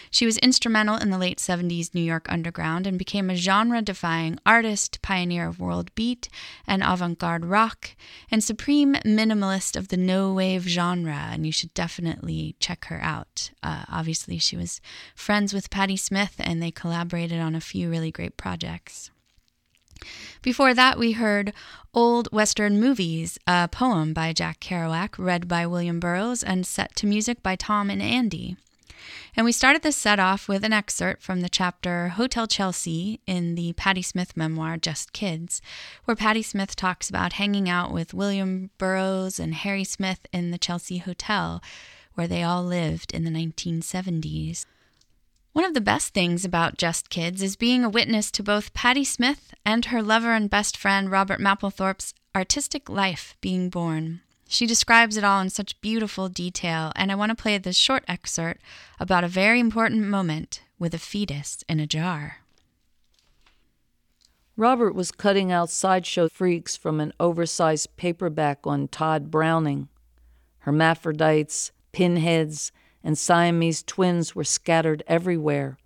She 0.09 0.25
was 0.25 0.39
instrumental 0.39 0.99
in 0.99 1.11
the 1.11 1.19
late 1.19 1.39
70s 1.39 1.93
New 1.93 2.01
York 2.01 2.31
underground 2.31 2.87
and 2.87 2.97
became 2.97 3.29
a 3.29 3.35
genre 3.35 3.83
defying 3.83 4.39
artist, 4.47 5.03
pioneer 5.03 5.49
of 5.49 5.59
world 5.59 5.93
beat 5.97 6.29
and 6.65 6.81
avant 6.85 7.19
garde 7.19 7.45
rock, 7.45 7.97
and 8.31 8.43
supreme 8.43 8.95
minimalist 9.05 9.75
of 9.75 9.89
the 9.89 9.97
no 9.97 10.33
wave 10.33 10.63
genre. 10.63 11.29
And 11.33 11.45
you 11.45 11.51
should 11.51 11.75
definitely 11.75 12.55
check 12.61 12.85
her 12.85 13.01
out. 13.03 13.51
Uh, 13.65 13.85
obviously, 13.89 14.39
she 14.39 14.57
was 14.57 14.81
friends 15.17 15.53
with 15.53 15.71
Patti 15.71 15.97
Smith 15.97 16.37
and 16.39 16.63
they 16.63 16.71
collaborated 16.71 17.41
on 17.41 17.57
a 17.57 17.61
few 17.61 17.91
really 17.91 18.13
great 18.13 18.37
projects. 18.37 19.11
Before 20.43 20.75
that, 20.75 20.99
we 20.99 21.13
heard 21.13 21.53
Old 21.93 22.29
Western 22.33 22.81
Movies, 22.81 23.39
a 23.47 23.69
poem 23.69 24.13
by 24.13 24.33
Jack 24.33 24.61
Kerouac, 24.61 25.15
read 25.19 25.49
by 25.49 25.67
William 25.67 26.01
Burroughs, 26.01 26.43
and 26.43 26.67
set 26.67 26.95
to 26.97 27.07
music 27.07 27.43
by 27.43 27.57
Tom 27.57 27.91
and 27.91 28.03
Andy. 28.03 28.57
And 29.37 29.45
we 29.45 29.53
started 29.53 29.83
this 29.83 29.97
set 29.97 30.21
off 30.21 30.49
with 30.49 30.65
an 30.65 30.73
excerpt 30.73 31.23
from 31.23 31.41
the 31.41 31.49
chapter 31.49 32.09
Hotel 32.11 32.47
Chelsea 32.47 33.21
in 33.27 33.55
the 33.55 33.73
Patti 33.73 34.03
Smith 34.03 34.37
memoir 34.37 34.77
Just 34.77 35.13
Kids, 35.13 35.61
where 36.05 36.17
Patti 36.17 36.43
Smith 36.43 36.77
talks 36.77 37.09
about 37.09 37.35
hanging 37.35 37.69
out 37.69 37.93
with 37.93 38.15
William 38.15 38.71
Burroughs 38.79 39.41
and 39.41 39.55
Harry 39.55 39.85
Smith 39.85 40.27
in 40.33 40.51
the 40.51 40.59
Chelsea 40.59 40.99
Hotel, 40.99 41.63
where 42.15 42.29
they 42.29 42.43
all 42.43 42.65
lived 42.65 43.13
in 43.13 43.25
the 43.25 43.31
1970s. 43.31 44.67
One 45.55 45.65
of 45.65 45.75
the 45.75 45.81
best 45.81 46.13
things 46.13 46.45
about 46.45 46.79
Just 46.79 47.11
Kids 47.11 47.41
is 47.41 47.55
being 47.55 47.85
a 47.85 47.89
witness 47.89 48.33
to 48.33 48.43
both 48.43 48.75
Patti 48.75 49.05
Smith 49.05 49.55
and 49.65 49.85
her 49.85 50.03
lover 50.03 50.33
and 50.33 50.51
best 50.51 50.77
friend 50.77 51.09
Robert 51.09 51.39
Mapplethorpe's 51.39 52.13
artistic 52.35 52.89
life 52.89 53.37
being 53.41 53.71
born. 53.71 54.21
She 54.49 54.67
describes 54.67 55.17
it 55.17 55.23
all 55.23 55.41
in 55.41 55.51
such 55.51 55.81
beautiful 55.81 56.29
detail, 56.29 56.91
and 56.97 57.13
I 57.13 57.15
want 57.15 57.31
to 57.31 57.41
play 57.41 57.57
this 57.57 57.77
short 57.77 58.03
excerpt 58.09 58.63
about 58.99 59.23
a 59.23 59.29
very 59.29 59.61
important 59.61 60.03
moment 60.03 60.61
with 60.81 60.93
a 60.93 60.99
fetus 60.99 61.63
in 61.69 61.79
a 61.79 61.87
jar. 61.87 62.39
Robert 64.57 64.93
was 64.93 65.13
cutting 65.13 65.53
out 65.53 65.71
sideshow 65.71 66.29
freaks 66.29 66.77
from 66.77 66.99
an 66.99 67.13
oversized 67.21 67.97
paperback 67.97 68.67
on 68.67 68.89
Tod 68.89 69.31
Browning. 69.31 69.87
Hermaphrodites, 70.65 71.71
pinheads, 71.93 72.73
and 73.05 73.19
Siamese 73.19 73.83
twins 73.83 74.35
were 74.35 74.43
scattered 74.43 75.05
everywhere. 75.07 75.77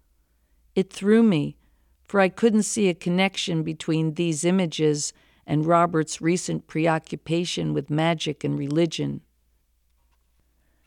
It 0.77 0.93
threw 0.93 1.25
me, 1.25 1.57
for 2.05 2.21
I 2.21 2.29
couldn't 2.29 2.63
see 2.63 2.89
a 2.89 2.95
connection 2.95 3.65
between 3.65 4.15
these 4.15 4.45
images 4.45 5.13
and 5.45 5.67
Robert's 5.67 6.21
recent 6.21 6.69
preoccupation 6.69 7.75
with 7.75 7.91
magic 7.91 8.45
and 8.45 8.57
religion. 8.57 9.23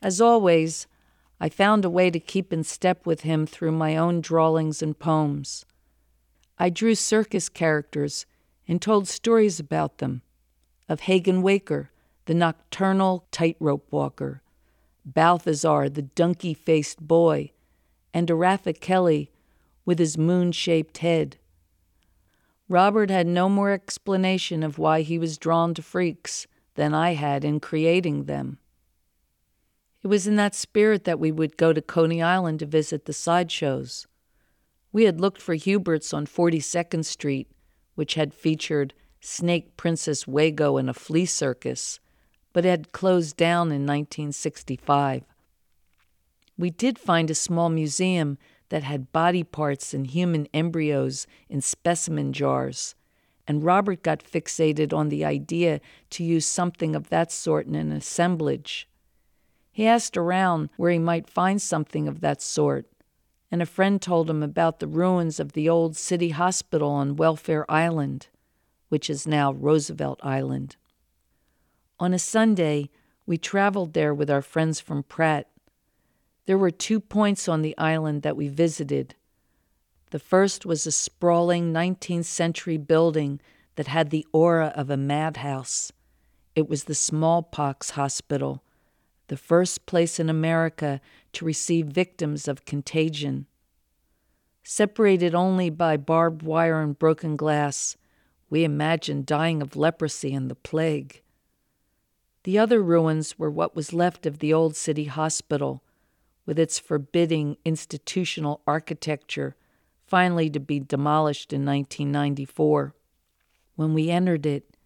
As 0.00 0.20
always, 0.20 0.86
I 1.38 1.48
found 1.48 1.84
a 1.84 1.90
way 1.90 2.10
to 2.10 2.18
keep 2.18 2.52
in 2.52 2.64
step 2.64 3.04
with 3.04 3.20
him 3.20 3.46
through 3.46 3.72
my 3.72 3.96
own 3.96 4.20
drawings 4.20 4.82
and 4.82 4.98
poems. 4.98 5.66
I 6.58 6.70
drew 6.70 6.94
circus 6.94 7.48
characters 7.48 8.24
and 8.66 8.80
told 8.80 9.06
stories 9.06 9.60
about 9.60 9.98
them 9.98 10.22
of 10.88 11.00
Hagen 11.00 11.42
Waker, 11.42 11.90
the 12.26 12.34
nocturnal 12.34 13.26
tightrope 13.30 13.86
walker, 13.90 14.42
Balthazar, 15.04 15.88
the 15.88 16.02
donkey 16.02 16.54
faced 16.54 17.00
boy, 17.00 17.52
and 18.14 18.30
Oratha 18.30 18.72
Kelly 18.72 19.30
with 19.84 19.98
his 19.98 20.16
moon 20.16 20.52
shaped 20.52 20.98
head. 20.98 21.38
Robert 22.68 23.10
had 23.10 23.26
no 23.26 23.48
more 23.48 23.70
explanation 23.70 24.62
of 24.62 24.78
why 24.78 25.02
he 25.02 25.18
was 25.18 25.38
drawn 25.38 25.74
to 25.74 25.82
freaks 25.82 26.46
than 26.74 26.94
I 26.94 27.14
had 27.14 27.44
in 27.44 27.60
creating 27.60 28.24
them. 28.24 28.58
It 30.02 30.08
was 30.08 30.26
in 30.26 30.36
that 30.36 30.54
spirit 30.54 31.04
that 31.04 31.20
we 31.20 31.30
would 31.30 31.56
go 31.56 31.72
to 31.72 31.82
Coney 31.82 32.22
Island 32.22 32.60
to 32.60 32.66
visit 32.66 33.04
the 33.04 33.12
sideshows. 33.12 34.06
We 34.90 35.04
had 35.04 35.20
looked 35.20 35.40
for 35.40 35.54
Hubert's 35.54 36.12
on 36.12 36.26
42nd 36.26 37.04
Street, 37.04 37.50
which 37.94 38.14
had 38.14 38.34
featured 38.34 38.94
Snake 39.20 39.76
Princess 39.76 40.26
Wago 40.26 40.76
in 40.76 40.88
a 40.88 40.94
flea 40.94 41.26
circus, 41.26 42.00
but 42.52 42.64
had 42.64 42.92
closed 42.92 43.36
down 43.36 43.68
in 43.68 43.86
1965. 43.86 45.24
We 46.58 46.70
did 46.70 46.98
find 46.98 47.30
a 47.30 47.34
small 47.34 47.68
museum 47.68 48.38
that 48.68 48.84
had 48.84 49.12
body 49.12 49.42
parts 49.42 49.92
and 49.92 50.06
human 50.06 50.46
embryos 50.54 51.26
in 51.48 51.60
specimen 51.60 52.32
jars, 52.32 52.94
and 53.46 53.64
Robert 53.64 54.02
got 54.02 54.22
fixated 54.22 54.92
on 54.92 55.08
the 55.08 55.24
idea 55.24 55.80
to 56.10 56.24
use 56.24 56.46
something 56.46 56.94
of 56.94 57.08
that 57.08 57.32
sort 57.32 57.66
in 57.66 57.74
an 57.74 57.92
assemblage. 57.92 58.88
He 59.72 59.86
asked 59.86 60.16
around 60.16 60.70
where 60.76 60.90
he 60.90 60.98
might 60.98 61.28
find 61.28 61.60
something 61.60 62.06
of 62.06 62.20
that 62.20 62.42
sort, 62.42 62.86
and 63.50 63.60
a 63.60 63.66
friend 63.66 64.00
told 64.00 64.30
him 64.30 64.42
about 64.42 64.78
the 64.78 64.86
ruins 64.86 65.40
of 65.40 65.52
the 65.52 65.68
old 65.68 65.96
city 65.96 66.30
hospital 66.30 66.90
on 66.90 67.16
Welfare 67.16 67.70
Island, 67.70 68.28
which 68.88 69.10
is 69.10 69.26
now 69.26 69.52
Roosevelt 69.52 70.20
Island. 70.22 70.76
On 72.02 72.12
a 72.12 72.18
Sunday, 72.18 72.90
we 73.26 73.38
traveled 73.38 73.92
there 73.92 74.12
with 74.12 74.28
our 74.28 74.42
friends 74.42 74.80
from 74.80 75.04
Pratt 75.04 75.46
there 76.46 76.58
were 76.58 76.72
two 76.72 76.98
points 76.98 77.48
on 77.48 77.62
the 77.62 77.78
island 77.78 78.22
that 78.22 78.36
we 78.36 78.48
visited. 78.48 79.14
The 80.10 80.18
first 80.18 80.66
was 80.66 80.84
a 80.84 80.90
sprawling 80.90 81.72
19th 81.72 82.24
century 82.24 82.76
building 82.76 83.40
that 83.76 83.86
had 83.86 84.10
the 84.10 84.26
aura 84.32 84.72
of 84.74 84.90
a 84.90 84.96
madhouse. 84.96 85.92
It 86.56 86.68
was 86.68 86.84
the 86.84 86.96
smallpox 86.96 87.90
hospital, 87.90 88.64
the 89.28 89.36
first 89.36 89.86
place 89.86 90.18
in 90.18 90.28
America 90.28 91.00
to 91.34 91.44
receive 91.44 91.86
victims 91.86 92.48
of 92.48 92.64
contagion. 92.64 93.46
Separated 94.64 95.36
only 95.36 95.70
by 95.70 95.96
barbed 95.96 96.42
wire 96.42 96.82
and 96.82 96.98
broken 96.98 97.36
glass, 97.36 97.96
we 98.50 98.64
imagined 98.64 99.26
dying 99.26 99.62
of 99.62 99.76
leprosy 99.76 100.34
and 100.34 100.50
the 100.50 100.56
plague. 100.56 101.21
The 102.44 102.58
other 102.58 102.82
ruins 102.82 103.38
were 103.38 103.50
what 103.50 103.76
was 103.76 103.92
left 103.92 104.26
of 104.26 104.38
the 104.38 104.52
old 104.52 104.74
city 104.74 105.04
hospital 105.04 105.82
with 106.44 106.58
its 106.58 106.78
forbidding 106.78 107.56
institutional 107.64 108.62
architecture, 108.66 109.56
finally 110.06 110.50
to 110.50 110.58
be 110.58 110.80
demolished 110.80 111.52
in 111.52 111.64
1994. 111.64 112.94
When 113.76 113.94
we 113.94 114.10
entered 114.10 114.44
it, 114.44 114.76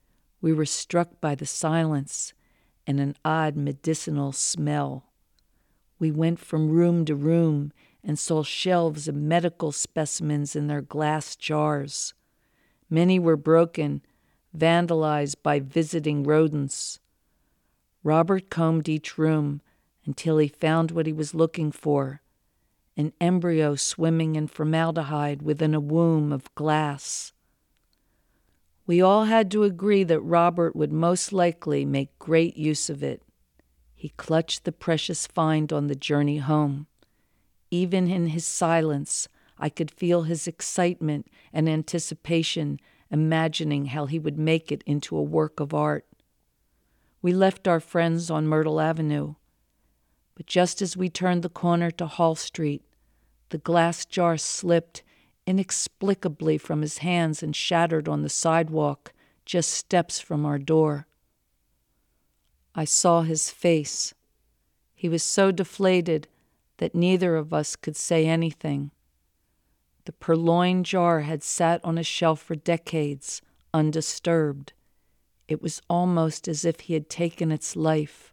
we 0.41 0.53
were 0.53 0.67
struck 0.67 1.21
by 1.21 1.35
the 1.35 1.47
silence 1.47 2.35
and 2.87 3.01
an 3.01 3.17
odd 3.25 3.57
medicinal 3.57 4.33
smell. 4.33 5.07
We 5.99 6.11
went 6.11 6.39
from 6.39 6.71
room 6.71 7.05
to 7.07 7.17
room 7.17 7.73
and 8.05 8.19
saw 8.19 8.43
shelves 8.43 9.09
of 9.09 9.17
medical 9.17 9.73
specimens 9.73 10.55
in 10.55 10.67
their 10.67 10.83
glass 10.83 11.35
jars. 11.35 12.15
Many 12.89 13.19
were 13.19 13.37
broken, 13.37 14.03
vandalized 14.57 15.37
by 15.43 15.59
visiting 15.59 16.23
rodents. 16.23 17.01
Robert 18.07 18.51
combed 18.51 18.89
each 18.89 19.19
room 19.19 19.61
until 20.05 20.39
he 20.39 20.47
found 20.47 20.93
what 20.93 21.07
he 21.07 21.13
was 21.13 21.35
looking 21.35 21.73
for 21.73 22.23
an 22.97 23.13
embryo 23.21 23.75
swimming 23.75 24.37
in 24.37 24.47
formaldehyde 24.47 25.43
within 25.43 25.75
a 25.75 25.81
womb 25.81 26.33
of 26.33 26.55
glass. 26.55 27.33
We 28.87 29.03
all 29.03 29.25
had 29.25 29.51
to 29.51 29.65
agree 29.65 30.05
that 30.05 30.21
Robert 30.21 30.77
would 30.77 30.93
most 30.93 31.33
likely 31.33 31.85
make 31.85 32.17
great 32.21 32.57
use 32.57 32.89
of 32.89 33.03
it. 33.03 33.23
He 33.93 34.11
clutched 34.11 34.63
the 34.65 34.73
precious 34.73 35.27
find 35.27 35.73
on 35.73 35.89
the 35.89 35.97
journey 35.97 36.39
home. 36.39 36.87
Even 37.73 38.09
in 38.09 38.29
his 38.29 38.47
silence, 38.47 39.29
I 39.59 39.69
could 39.69 39.91
feel 39.91 40.23
his 40.23 40.47
excitement 40.47 41.27
and 41.53 41.69
anticipation, 41.69 42.79
imagining 43.11 43.87
how 43.87 44.07
he 44.07 44.21
would 44.21 44.39
make 44.39 44.71
it 44.71 44.85
into 44.87 45.17
a 45.17 45.23
work 45.23 45.59
of 45.59 45.75
art. 45.75 46.07
We 47.23 47.33
left 47.33 47.67
our 47.67 47.81
friends 47.81 48.31
on 48.31 48.47
Myrtle 48.47 48.81
Avenue. 48.81 49.35
But 50.35 50.47
just 50.47 50.83
as 50.83 50.97
we 50.97 51.09
turned 51.09 51.43
the 51.43 51.49
corner 51.49 51.91
to 51.93 52.07
Hall 52.07 52.35
Street, 52.35 52.83
the 53.49 53.59
glass 53.59 54.05
jar 54.05 54.37
slipped 54.37 55.03
inexplicably 55.47 56.59
from 56.59 56.83
his 56.83 56.99
hands 56.99 57.43
and 57.43 57.55
shattered 57.55 58.09
on 58.09 58.23
the 58.23 58.29
sidewalk 58.29 59.13
just 59.45 59.71
steps 59.71 60.19
from 60.19 60.45
our 60.45 60.59
door. 60.59 61.07
I 62.75 62.85
saw 62.85 63.23
his 63.23 63.51
face. 63.51 64.13
He 64.95 65.09
was 65.09 65.23
so 65.23 65.53
deflated 65.53 66.29
that 66.79 66.95
neither 66.95 67.37
of 67.37 67.55
us 67.55 67.77
could 67.77 67.97
say 67.97 68.27
anything. 68.27 68.91
The 70.05 70.13
purloined 70.13 70.85
jar 70.85 71.21
had 71.21 71.43
sat 71.43 71.81
on 71.85 71.97
a 71.97 72.03
shelf 72.03 72.41
for 72.41 72.55
decades, 72.55 73.41
undisturbed. 73.73 74.73
It 75.49 75.63
was 75.63 75.81
almost 75.89 76.49
as 76.49 76.65
if 76.65 76.81
he 76.81 76.95
had 76.95 77.09
taken 77.09 77.53
its 77.53 77.77
life. 77.77 78.33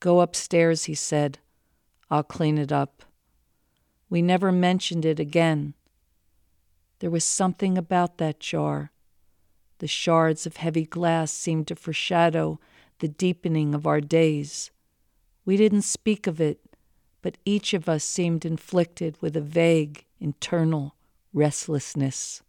Go 0.00 0.20
upstairs, 0.20 0.84
he 0.84 0.94
said. 0.94 1.38
I'll 2.10 2.22
clean 2.22 2.58
it 2.58 2.72
up. 2.72 3.02
We 4.10 4.22
never 4.22 4.52
mentioned 4.52 5.04
it 5.04 5.18
again. 5.18 5.74
There 7.00 7.10
was 7.10 7.24
something 7.24 7.78
about 7.78 8.18
that 8.18 8.40
jar. 8.40 8.92
The 9.78 9.86
shards 9.86 10.46
of 10.46 10.56
heavy 10.56 10.84
glass 10.84 11.32
seemed 11.32 11.68
to 11.68 11.76
foreshadow 11.76 12.58
the 12.98 13.08
deepening 13.08 13.74
of 13.74 13.86
our 13.86 14.00
days. 14.00 14.70
We 15.44 15.56
didn't 15.56 15.82
speak 15.82 16.26
of 16.26 16.40
it, 16.40 16.60
but 17.22 17.38
each 17.44 17.74
of 17.74 17.88
us 17.88 18.04
seemed 18.04 18.44
inflicted 18.44 19.16
with 19.20 19.36
a 19.36 19.40
vague 19.40 20.04
internal 20.20 20.94
restlessness. 21.32 22.42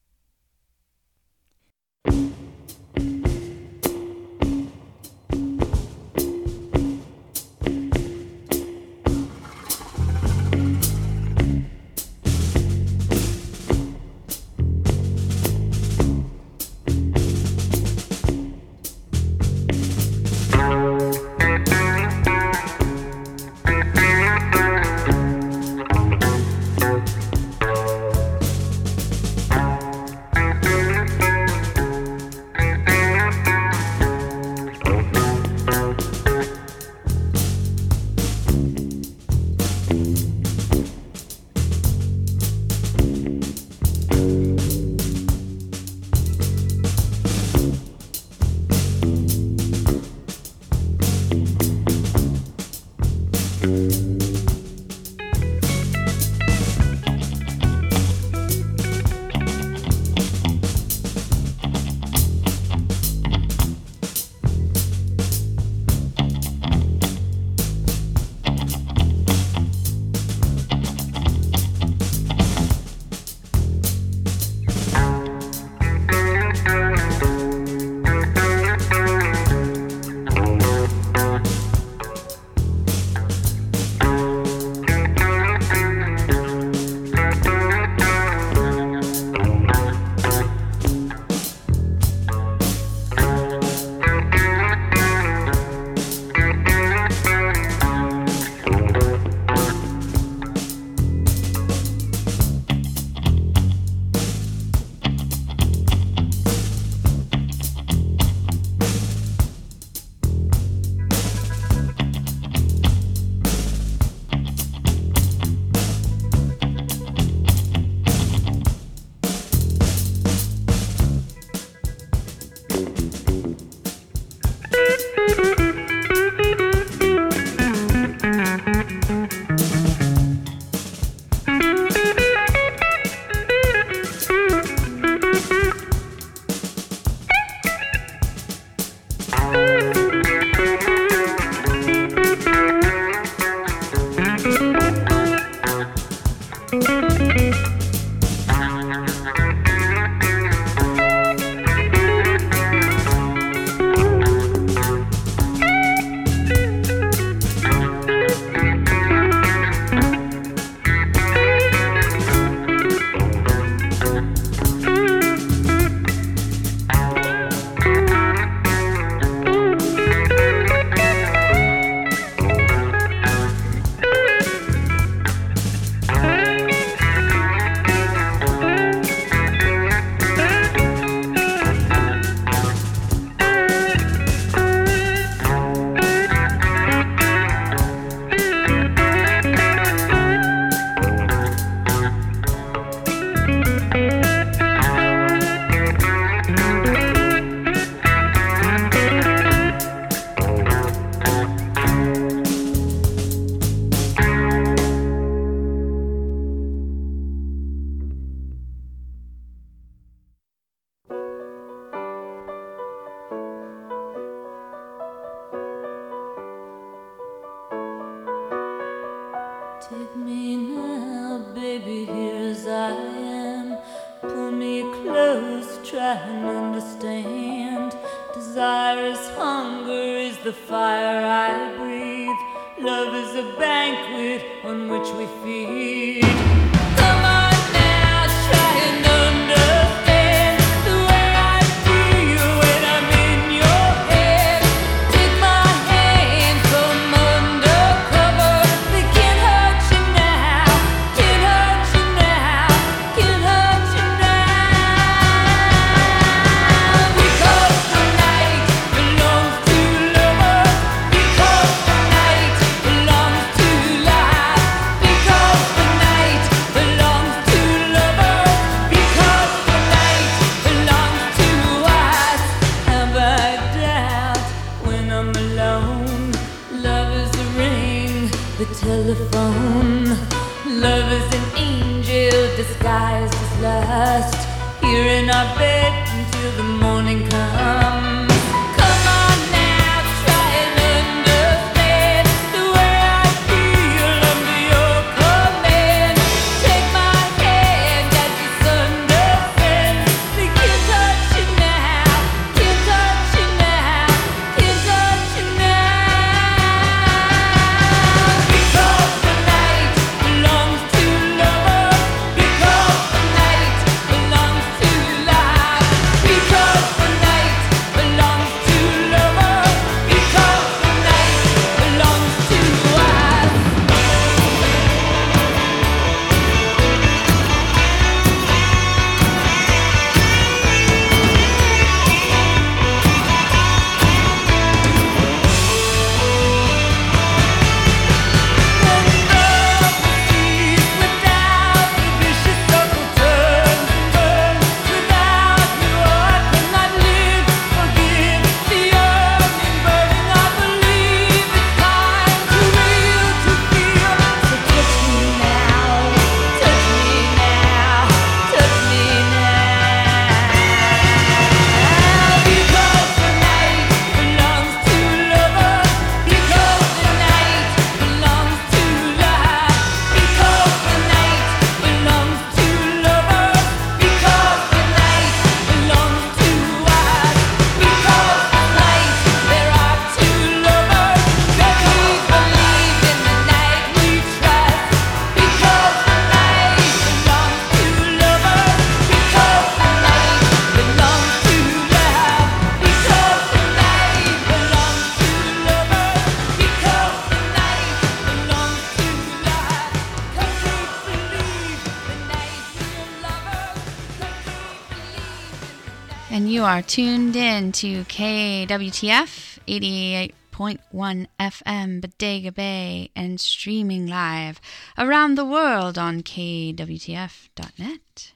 And 406.40 406.50
you 406.50 406.64
are 406.64 406.82
tuned 406.82 407.36
in 407.36 407.74
to 407.74 408.06
KWTF 408.06 409.60
88.1 409.68 411.28
FM 411.38 412.00
Bodega 412.00 412.54
Bay 412.54 413.12
and 413.14 413.42
streaming 413.42 414.08
live 414.08 414.62
around 414.98 415.36
the 415.36 415.44
world 415.44 415.98
on 415.98 416.24
KWTF.net. 416.24 418.32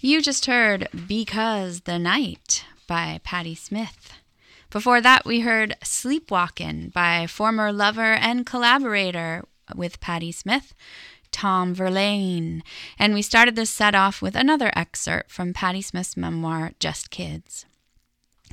You 0.00 0.20
just 0.20 0.46
heard 0.46 0.88
Because 1.06 1.82
the 1.82 2.00
Night 2.00 2.64
by 2.88 3.20
Patti 3.22 3.54
Smith. 3.54 4.14
Before 4.68 5.00
that, 5.00 5.24
we 5.24 5.42
heard 5.42 5.76
Sleepwalkin' 5.84 6.92
by 6.92 7.28
former 7.28 7.72
lover 7.72 8.14
and 8.14 8.44
collaborator 8.44 9.44
with 9.76 10.00
Patti 10.00 10.32
Smith, 10.32 10.74
Tom 11.30 11.74
Verlaine. 11.74 12.62
And 12.98 13.14
we 13.14 13.22
started 13.22 13.56
this 13.56 13.70
set 13.70 13.94
off 13.94 14.20
with 14.20 14.36
another 14.36 14.70
excerpt 14.74 15.30
from 15.30 15.52
Patti 15.52 15.82
Smith's 15.82 16.16
memoir, 16.16 16.72
Just 16.78 17.10
Kids. 17.10 17.66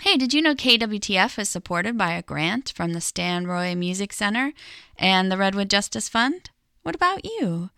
Hey, 0.01 0.15
did 0.15 0.33
you 0.33 0.41
know 0.43 0.53
KWTF 0.53 1.39
is 1.39 1.49
supported 1.49 1.97
by 1.97 2.11
a 2.13 2.21
grant 2.21 2.71
from 2.75 2.93
the 2.93 2.99
Stanroy 2.99 3.75
Music 3.75 4.13
Center 4.13 4.53
and 4.97 5.31
the 5.31 5.37
Redwood 5.37 5.71
Justice 5.71 6.07
Fund? 6.07 6.51
What 6.83 6.95
about 6.95 7.25
you? 7.25 7.71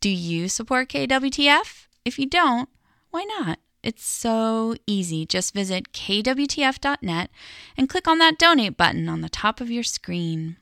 Do 0.00 0.10
you 0.10 0.48
support 0.48 0.90
KWTF? 0.90 1.86
If 2.04 2.18
you 2.18 2.26
don't, 2.26 2.68
why 3.10 3.24
not? 3.38 3.58
It's 3.82 4.04
so 4.04 4.76
easy. 4.86 5.26
Just 5.26 5.54
visit 5.54 5.92
kwtf.net 5.92 7.30
and 7.76 7.88
click 7.88 8.06
on 8.06 8.18
that 8.18 8.38
donate 8.38 8.76
button 8.76 9.08
on 9.08 9.22
the 9.22 9.28
top 9.28 9.60
of 9.60 9.70
your 9.70 9.82
screen. 9.82 10.56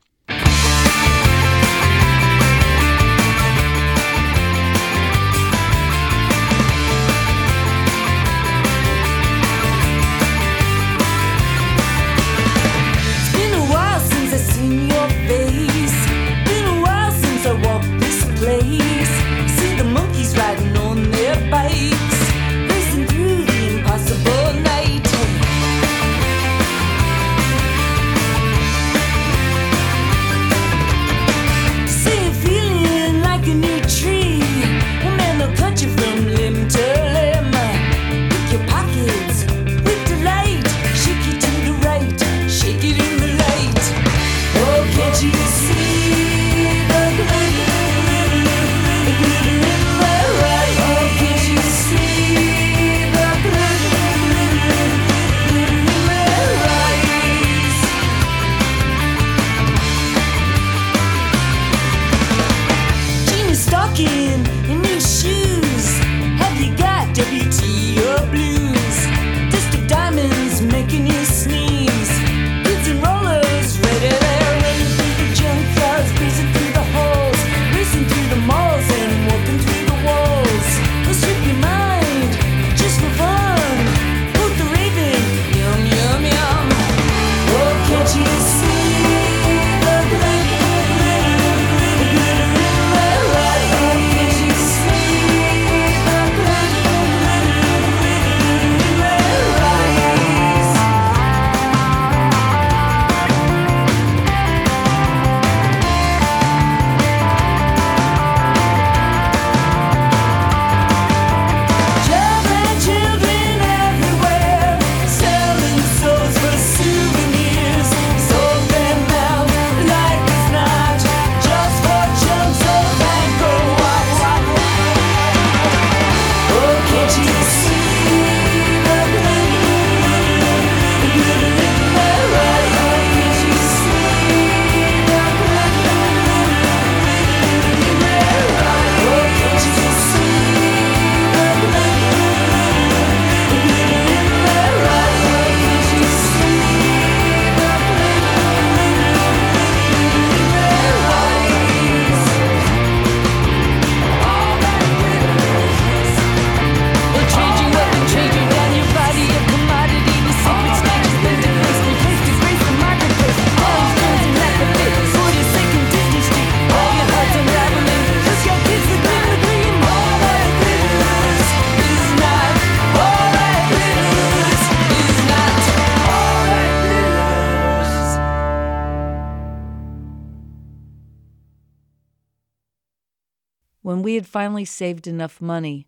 Had 184.20 184.26
finally 184.26 184.66
saved 184.66 185.06
enough 185.06 185.40
money, 185.40 185.86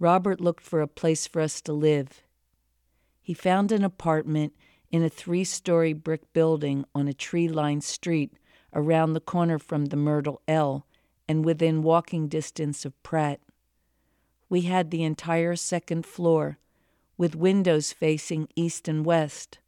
Robert 0.00 0.40
looked 0.40 0.64
for 0.64 0.80
a 0.80 0.88
place 0.88 1.28
for 1.28 1.40
us 1.40 1.60
to 1.60 1.72
live. 1.72 2.24
He 3.22 3.32
found 3.32 3.70
an 3.70 3.84
apartment 3.84 4.56
in 4.90 5.04
a 5.04 5.08
three 5.08 5.44
story 5.44 5.92
brick 5.92 6.32
building 6.32 6.84
on 6.96 7.06
a 7.06 7.12
tree 7.12 7.46
lined 7.46 7.84
street 7.84 8.32
around 8.74 9.12
the 9.12 9.20
corner 9.20 9.56
from 9.56 9.84
the 9.84 9.96
Myrtle 9.96 10.42
El 10.48 10.84
and 11.28 11.44
within 11.44 11.84
walking 11.84 12.26
distance 12.26 12.84
of 12.84 13.00
Pratt. 13.04 13.38
We 14.48 14.62
had 14.62 14.90
the 14.90 15.04
entire 15.04 15.54
second 15.54 16.04
floor, 16.04 16.58
with 17.16 17.36
windows 17.36 17.92
facing 17.92 18.48
east 18.56 18.88
and 18.88 19.06
west, 19.06 19.60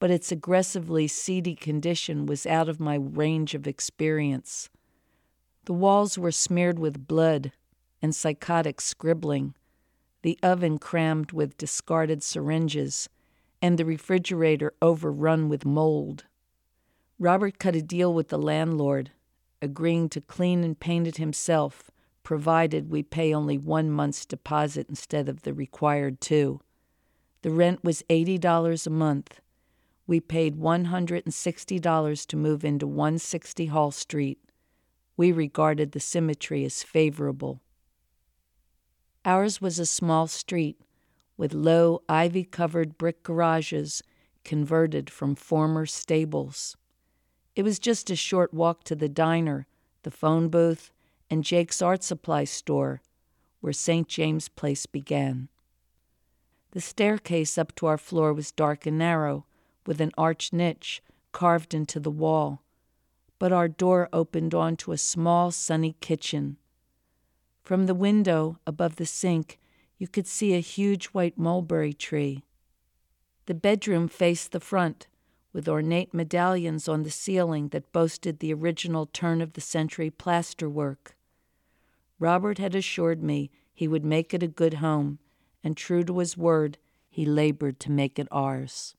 but 0.00 0.10
its 0.10 0.32
aggressively 0.32 1.06
seedy 1.06 1.54
condition 1.54 2.26
was 2.26 2.46
out 2.46 2.68
of 2.68 2.80
my 2.80 2.96
range 2.96 3.54
of 3.54 3.68
experience. 3.68 4.70
The 5.68 5.74
walls 5.74 6.16
were 6.16 6.32
smeared 6.32 6.78
with 6.78 7.06
blood 7.06 7.52
and 8.00 8.14
psychotic 8.14 8.80
scribbling, 8.80 9.54
the 10.22 10.38
oven 10.42 10.78
crammed 10.78 11.32
with 11.32 11.58
discarded 11.58 12.22
syringes, 12.22 13.10
and 13.60 13.76
the 13.76 13.84
refrigerator 13.84 14.72
overrun 14.80 15.50
with 15.50 15.66
mold. 15.66 16.24
Robert 17.18 17.58
cut 17.58 17.76
a 17.76 17.82
deal 17.82 18.14
with 18.14 18.28
the 18.28 18.38
landlord, 18.38 19.10
agreeing 19.60 20.08
to 20.08 20.22
clean 20.22 20.64
and 20.64 20.80
paint 20.80 21.06
it 21.06 21.18
himself, 21.18 21.90
provided 22.22 22.90
we 22.90 23.02
pay 23.02 23.34
only 23.34 23.58
one 23.58 23.90
month's 23.90 24.24
deposit 24.24 24.86
instead 24.88 25.28
of 25.28 25.42
the 25.42 25.52
required 25.52 26.18
two. 26.18 26.62
The 27.42 27.50
rent 27.50 27.84
was 27.84 28.02
$80 28.08 28.86
a 28.86 28.88
month. 28.88 29.42
We 30.06 30.18
paid 30.18 30.56
$160 30.56 32.26
to 32.26 32.36
move 32.38 32.64
into 32.64 32.86
160 32.86 33.66
Hall 33.66 33.90
Street. 33.90 34.38
We 35.18 35.32
regarded 35.32 35.90
the 35.92 36.00
symmetry 36.00 36.64
as 36.64 36.84
favorable. 36.84 37.60
Ours 39.24 39.60
was 39.60 39.80
a 39.80 39.84
small 39.84 40.28
street, 40.28 40.80
with 41.36 41.52
low, 41.52 42.02
ivy 42.08 42.44
covered 42.44 42.96
brick 42.96 43.24
garages 43.24 44.02
converted 44.44 45.10
from 45.10 45.34
former 45.34 45.86
stables. 45.86 46.76
It 47.56 47.64
was 47.64 47.80
just 47.80 48.10
a 48.10 48.16
short 48.16 48.54
walk 48.54 48.84
to 48.84 48.94
the 48.94 49.08
diner, 49.08 49.66
the 50.04 50.12
phone 50.12 50.48
booth, 50.48 50.92
and 51.28 51.42
Jake's 51.42 51.82
art 51.82 52.04
supply 52.04 52.44
store, 52.44 53.02
where 53.60 53.72
St. 53.72 54.06
James 54.06 54.48
Place 54.48 54.86
began. 54.86 55.48
The 56.70 56.80
staircase 56.80 57.58
up 57.58 57.74
to 57.74 57.86
our 57.86 57.98
floor 57.98 58.32
was 58.32 58.52
dark 58.52 58.86
and 58.86 58.98
narrow, 58.98 59.46
with 59.84 60.00
an 60.00 60.12
arched 60.16 60.52
niche 60.52 61.02
carved 61.32 61.74
into 61.74 61.98
the 61.98 62.10
wall, 62.10 62.62
but 63.38 63.52
our 63.52 63.68
door 63.68 64.08
opened 64.12 64.54
onto 64.54 64.92
a 64.92 64.98
small, 64.98 65.50
sunny 65.50 65.94
kitchen. 66.00 66.56
From 67.62 67.86
the 67.86 67.94
window 67.94 68.58
above 68.66 68.96
the 68.96 69.06
sink, 69.06 69.58
you 69.98 70.08
could 70.08 70.26
see 70.26 70.54
a 70.54 70.60
huge 70.60 71.06
white 71.06 71.36
mulberry 71.36 71.92
tree. 71.92 72.44
The 73.46 73.54
bedroom 73.54 74.08
faced 74.08 74.52
the 74.52 74.60
front, 74.60 75.06
with 75.52 75.68
ornate 75.68 76.12
medallions 76.12 76.88
on 76.88 77.02
the 77.02 77.10
ceiling 77.10 77.68
that 77.68 77.92
boasted 77.92 78.38
the 78.38 78.52
original 78.52 79.06
turn 79.06 79.40
of 79.40 79.54
the 79.54 79.60
century 79.60 80.10
plasterwork. 80.10 81.14
Robert 82.18 82.58
had 82.58 82.74
assured 82.74 83.22
me 83.22 83.50
he 83.72 83.88
would 83.88 84.04
make 84.04 84.34
it 84.34 84.42
a 84.42 84.48
good 84.48 84.74
home, 84.74 85.18
and 85.62 85.76
true 85.76 86.04
to 86.04 86.18
his 86.18 86.36
word, 86.36 86.78
he 87.08 87.24
labored 87.24 87.80
to 87.80 87.90
make 87.90 88.18
it 88.18 88.28
ours. 88.30 88.94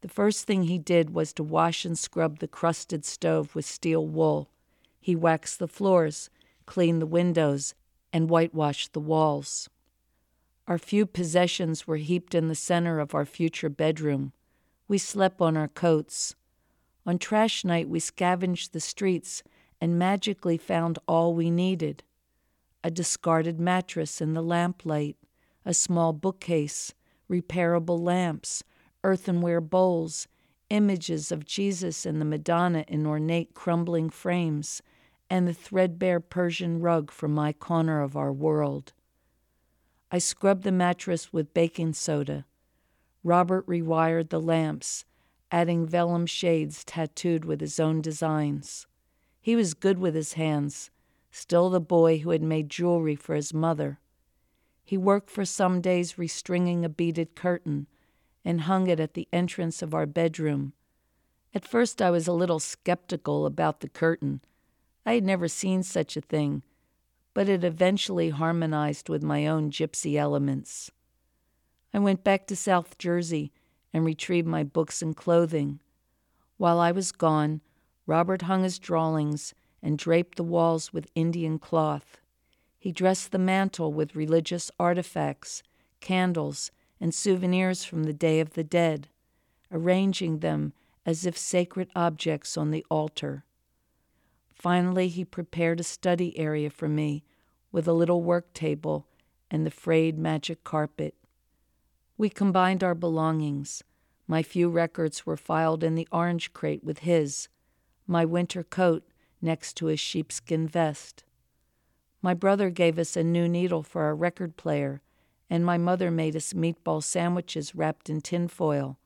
The 0.00 0.08
first 0.08 0.46
thing 0.46 0.64
he 0.64 0.78
did 0.78 1.10
was 1.10 1.32
to 1.34 1.42
wash 1.42 1.84
and 1.84 1.98
scrub 1.98 2.38
the 2.38 2.48
crusted 2.48 3.04
stove 3.04 3.54
with 3.54 3.64
steel 3.64 4.06
wool. 4.06 4.50
He 5.00 5.16
waxed 5.16 5.58
the 5.58 5.68
floors, 5.68 6.30
cleaned 6.66 7.02
the 7.02 7.06
windows, 7.06 7.74
and 8.12 8.30
whitewashed 8.30 8.92
the 8.92 9.00
walls. 9.00 9.68
Our 10.66 10.78
few 10.78 11.06
possessions 11.06 11.86
were 11.86 11.96
heaped 11.96 12.34
in 12.34 12.48
the 12.48 12.54
center 12.54 13.00
of 13.00 13.14
our 13.14 13.24
future 13.24 13.68
bedroom. 13.70 14.32
We 14.86 14.98
slept 14.98 15.40
on 15.40 15.56
our 15.56 15.68
coats. 15.68 16.34
On 17.06 17.18
trash 17.18 17.64
night, 17.64 17.88
we 17.88 18.00
scavenged 18.00 18.72
the 18.72 18.80
streets 18.80 19.42
and 19.80 19.98
magically 19.98 20.58
found 20.58 20.98
all 21.08 21.34
we 21.34 21.50
needed 21.50 22.02
a 22.84 22.90
discarded 22.90 23.58
mattress 23.58 24.20
in 24.20 24.34
the 24.34 24.42
lamplight, 24.42 25.16
a 25.64 25.74
small 25.74 26.12
bookcase, 26.12 26.94
repairable 27.28 27.98
lamps, 27.98 28.62
earthenware 29.04 29.60
bowls, 29.60 30.26
images 30.70 31.32
of 31.32 31.44
Jesus 31.44 32.04
and 32.04 32.20
the 32.20 32.24
Madonna 32.24 32.84
in 32.88 33.06
ornate 33.06 33.54
crumbling 33.54 34.10
frames, 34.10 34.82
and 35.30 35.46
the 35.46 35.54
threadbare 35.54 36.20
Persian 36.20 36.80
rug 36.80 37.10
from 37.10 37.32
my 37.32 37.52
corner 37.52 38.02
of 38.02 38.16
our 38.16 38.32
world. 38.32 38.92
I 40.10 40.18
scrubbed 40.18 40.62
the 40.62 40.72
mattress 40.72 41.32
with 41.32 41.52
baking 41.54 41.92
soda. 41.92 42.46
Robert 43.22 43.66
rewired 43.66 44.30
the 44.30 44.40
lamps, 44.40 45.04
adding 45.50 45.86
vellum 45.86 46.26
shades 46.26 46.84
tattooed 46.84 47.44
with 47.44 47.60
his 47.60 47.78
own 47.78 48.00
designs. 48.00 48.86
He 49.40 49.54
was 49.54 49.74
good 49.74 49.98
with 49.98 50.14
his 50.14 50.34
hands, 50.34 50.90
still 51.30 51.68
the 51.70 51.80
boy 51.80 52.18
who 52.18 52.30
had 52.30 52.42
made 52.42 52.70
jewelry 52.70 53.16
for 53.16 53.34
his 53.34 53.52
mother. 53.52 53.98
He 54.84 54.96
worked 54.96 55.28
for 55.28 55.44
some 55.44 55.80
days 55.82 56.14
restringing 56.14 56.84
a 56.84 56.88
beaded 56.88 57.34
curtain 57.34 57.86
and 58.44 58.62
hung 58.62 58.86
it 58.86 59.00
at 59.00 59.14
the 59.14 59.28
entrance 59.32 59.82
of 59.82 59.94
our 59.94 60.06
bedroom. 60.06 60.72
At 61.54 61.66
first, 61.66 62.00
I 62.02 62.10
was 62.10 62.28
a 62.28 62.32
little 62.32 62.58
skeptical 62.58 63.46
about 63.46 63.80
the 63.80 63.88
curtain. 63.88 64.40
I 65.06 65.14
had 65.14 65.24
never 65.24 65.48
seen 65.48 65.82
such 65.82 66.16
a 66.16 66.20
thing, 66.20 66.62
but 67.34 67.48
it 67.48 67.64
eventually 67.64 68.30
harmonized 68.30 69.08
with 69.08 69.22
my 69.22 69.46
own 69.46 69.70
gypsy 69.70 70.16
elements. 70.16 70.90
I 71.94 71.98
went 71.98 72.22
back 72.22 72.46
to 72.48 72.56
South 72.56 72.98
Jersey 72.98 73.52
and 73.92 74.04
retrieved 74.04 74.46
my 74.46 74.62
books 74.62 75.00
and 75.00 75.16
clothing. 75.16 75.80
While 76.58 76.78
I 76.80 76.92
was 76.92 77.12
gone, 77.12 77.60
Robert 78.06 78.42
hung 78.42 78.62
his 78.62 78.78
drawings 78.78 79.54
and 79.82 79.98
draped 79.98 80.36
the 80.36 80.44
walls 80.44 80.92
with 80.92 81.10
Indian 81.14 81.58
cloth. 81.58 82.18
He 82.78 82.92
dressed 82.92 83.32
the 83.32 83.38
mantel 83.38 83.92
with 83.92 84.16
religious 84.16 84.70
artifacts, 84.78 85.62
candles, 86.00 86.70
and 87.00 87.14
souvenirs 87.14 87.84
from 87.84 88.04
the 88.04 88.12
Day 88.12 88.40
of 88.40 88.54
the 88.54 88.64
Dead, 88.64 89.08
arranging 89.70 90.38
them 90.38 90.72
as 91.06 91.24
if 91.24 91.38
sacred 91.38 91.88
objects 91.94 92.56
on 92.56 92.70
the 92.70 92.84
altar. 92.90 93.44
Finally, 94.54 95.08
he 95.08 95.24
prepared 95.24 95.80
a 95.80 95.84
study 95.84 96.36
area 96.36 96.68
for 96.68 96.88
me 96.88 97.22
with 97.70 97.86
a 97.86 97.92
little 97.92 98.22
work 98.22 98.52
table 98.52 99.06
and 99.50 99.64
the 99.64 99.70
frayed 99.70 100.18
magic 100.18 100.64
carpet. 100.64 101.14
We 102.16 102.28
combined 102.28 102.82
our 102.82 102.94
belongings. 102.94 103.84
My 104.26 104.42
few 104.42 104.68
records 104.68 105.24
were 105.24 105.36
filed 105.36 105.84
in 105.84 105.94
the 105.94 106.08
orange 106.10 106.52
crate 106.52 106.82
with 106.82 107.00
his, 107.00 107.48
my 108.06 108.24
winter 108.24 108.64
coat 108.64 109.04
next 109.40 109.74
to 109.74 109.86
his 109.86 110.00
sheepskin 110.00 110.66
vest. 110.66 111.24
My 112.20 112.34
brother 112.34 112.70
gave 112.70 112.98
us 112.98 113.16
a 113.16 113.22
new 113.22 113.48
needle 113.48 113.82
for 113.82 114.02
our 114.02 114.14
record 114.14 114.56
player 114.56 115.00
and 115.50 115.64
my 115.64 115.78
mother 115.78 116.10
made 116.10 116.36
us 116.36 116.52
meatball 116.52 117.02
sandwiches 117.02 117.74
wrapped 117.74 118.10
in 118.10 118.20
tinfoil. 118.20 118.98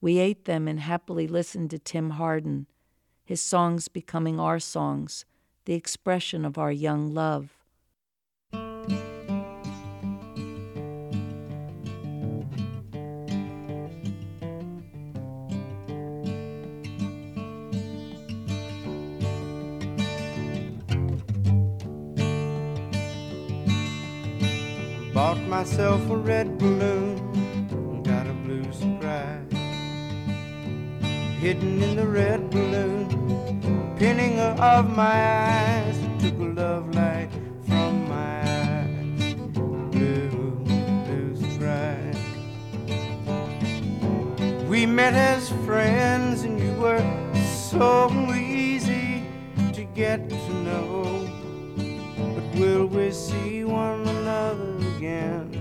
We 0.00 0.18
ate 0.18 0.44
them 0.44 0.68
and 0.68 0.80
happily 0.80 1.26
listened 1.26 1.70
to 1.70 1.78
Tim 1.78 2.10
Hardin, 2.10 2.66
his 3.24 3.40
songs 3.40 3.88
becoming 3.88 4.40
our 4.40 4.58
songs, 4.58 5.24
the 5.64 5.74
expression 5.74 6.44
of 6.44 6.58
our 6.58 6.72
young 6.72 7.14
love. 7.14 7.56
Myself 25.62 26.10
a 26.10 26.16
red 26.16 26.58
balloon, 26.58 27.18
and 27.70 28.04
got 28.04 28.26
a 28.26 28.32
blue 28.32 28.64
surprise. 28.72 29.46
Hidden 31.38 31.80
in 31.80 31.94
the 31.94 32.04
red 32.04 32.50
balloon, 32.50 33.06
pinning 33.96 34.40
of 34.40 34.90
my 34.90 35.04
eyes, 35.04 35.96
took 36.18 36.36
a 36.40 36.50
love 36.60 36.92
light 36.96 37.30
from 37.64 38.08
my 38.08 38.40
eyes. 38.42 39.34
Blue, 39.92 40.50
blue 41.06 41.36
surprise. 41.36 42.18
We 44.68 44.84
met 44.84 45.14
as 45.14 45.48
friends, 45.64 46.42
and 46.42 46.58
you 46.58 46.72
were 46.72 47.04
so 47.70 48.10
easy 48.34 49.24
to 49.74 49.84
get 49.84 50.28
to 50.28 50.52
know. 50.64 51.04
But 52.34 52.58
will 52.58 52.86
we 52.86 53.12
see 53.12 53.62
one 53.62 54.00
another? 54.08 54.72
again. 55.02 55.51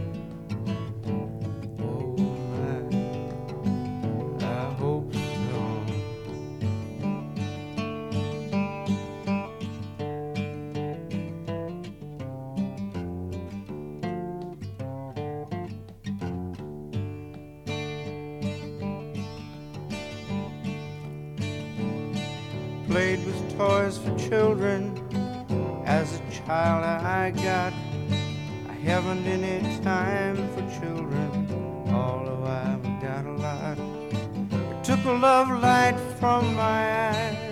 As 25.91 26.21
a 26.21 26.31
child, 26.31 26.85
I 26.85 27.31
got 27.31 27.73
I 28.69 28.73
haven't 28.81 29.27
any 29.27 29.59
time 29.83 30.37
for 30.53 30.61
children, 30.79 31.29
although 31.91 32.45
I've 32.45 33.01
got 33.01 33.25
a 33.25 33.33
lot. 33.33 33.77
I 33.77 34.81
took 34.83 35.03
a 35.03 35.11
love 35.11 35.49
light 35.61 35.99
from 36.17 36.55
my 36.55 37.09
eyes 37.09 37.50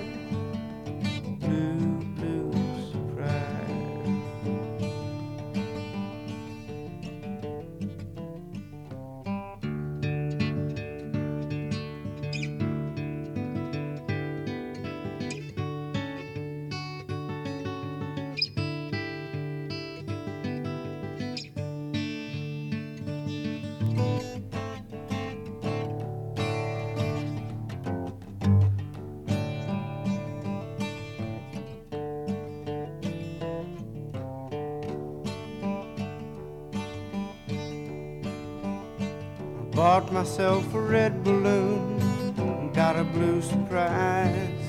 myself 40.40 40.74
a 40.74 40.80
red 40.80 41.22
balloon 41.22 42.72
got 42.72 42.96
a 42.96 43.04
blue 43.04 43.42
surprise 43.42 44.64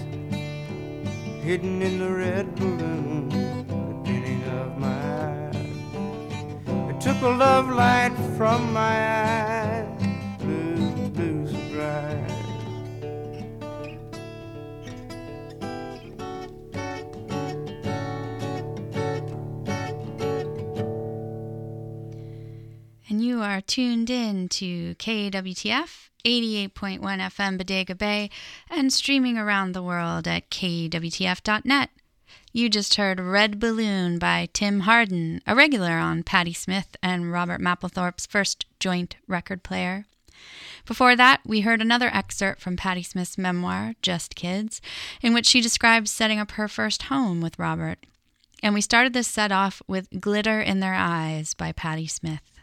hidden 1.44 1.80
in 1.80 2.00
the 2.00 2.10
red 2.10 2.52
balloon, 2.56 3.28
the 3.68 3.74
beginning 4.02 4.42
of 4.58 4.76
my 4.78 5.00
eyes. 5.28 6.90
It 6.90 7.00
took 7.00 7.22
a 7.22 7.28
love 7.28 7.68
light 7.68 8.12
from 8.36 8.72
my 8.72 8.96
eyes, 9.14 9.19
tuned 23.70 24.10
in 24.10 24.48
to 24.48 24.96
KWTF 24.96 26.08
88.1 26.24 27.00
FM 27.00 27.56
Bodega 27.56 27.94
Bay 27.94 28.28
and 28.68 28.92
streaming 28.92 29.38
around 29.38 29.72
the 29.72 29.82
world 29.82 30.26
at 30.26 30.50
kwtf.net. 30.50 31.90
You 32.52 32.68
just 32.68 32.96
heard 32.96 33.20
Red 33.20 33.60
Balloon 33.60 34.18
by 34.18 34.48
Tim 34.52 34.80
Hardin, 34.80 35.40
a 35.46 35.54
regular 35.54 35.92
on 35.92 36.24
Patti 36.24 36.52
Smith 36.52 36.96
and 37.00 37.30
Robert 37.30 37.60
Mapplethorpe's 37.60 38.26
first 38.26 38.66
joint 38.80 39.14
record 39.28 39.62
player. 39.62 40.04
Before 40.84 41.14
that, 41.14 41.40
we 41.46 41.60
heard 41.60 41.80
another 41.80 42.10
excerpt 42.12 42.60
from 42.60 42.76
Patti 42.76 43.04
Smith's 43.04 43.38
memoir, 43.38 43.94
Just 44.02 44.34
Kids, 44.34 44.80
in 45.22 45.32
which 45.32 45.46
she 45.46 45.60
describes 45.60 46.10
setting 46.10 46.40
up 46.40 46.50
her 46.52 46.66
first 46.66 47.04
home 47.04 47.40
with 47.40 47.56
Robert. 47.56 48.04
And 48.64 48.74
we 48.74 48.80
started 48.80 49.12
this 49.12 49.28
set 49.28 49.52
off 49.52 49.80
with 49.86 50.20
Glitter 50.20 50.60
in 50.60 50.80
Their 50.80 50.94
Eyes 50.94 51.54
by 51.54 51.70
Patti 51.70 52.08
Smith. 52.08 52.59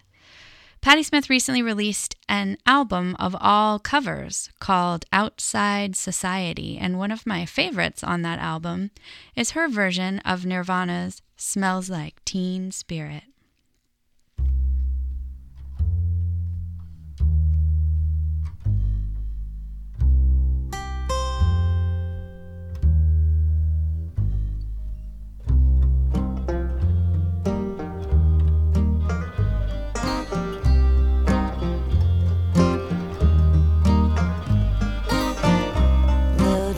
Patti 0.88 1.04
Smith 1.04 1.30
recently 1.30 1.62
released 1.62 2.16
an 2.30 2.58
album 2.66 3.14
of 3.20 3.36
all 3.42 3.78
covers 3.78 4.50
called 4.60 5.04
Outside 5.12 5.98
Society, 5.98 6.78
and 6.78 6.98
one 6.98 7.12
of 7.12 7.28
my 7.28 7.46
favorites 7.46 8.06
on 8.06 8.22
that 8.22 8.40
album 8.40 8.92
is 9.36 9.52
her 9.52 9.68
version 9.68 10.20
of 10.20 10.46
Nirvana's 10.46 11.22
Smells 11.36 11.90
Like 11.90 12.24
Teen 12.24 12.72
Spirit. 12.72 13.24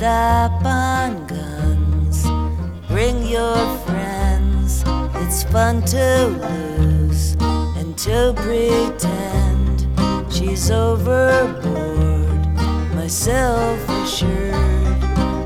Up 0.10 0.66
on 0.66 1.28
guns, 1.28 2.24
bring 2.88 3.28
your 3.28 3.58
friends. 3.86 4.84
It's 5.22 5.44
fun 5.44 5.84
to 5.94 6.28
lose 6.46 7.36
and 7.78 7.96
to 8.00 8.34
pretend 8.36 9.86
she's 10.34 10.72
overboard. 10.72 12.40
Myself 12.96 13.78
assured, 14.02 14.56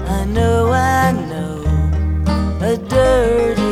I 0.08 0.24
know, 0.26 0.72
I 0.72 1.12
know, 1.12 1.56
a 2.62 2.78
dirty 2.78 3.63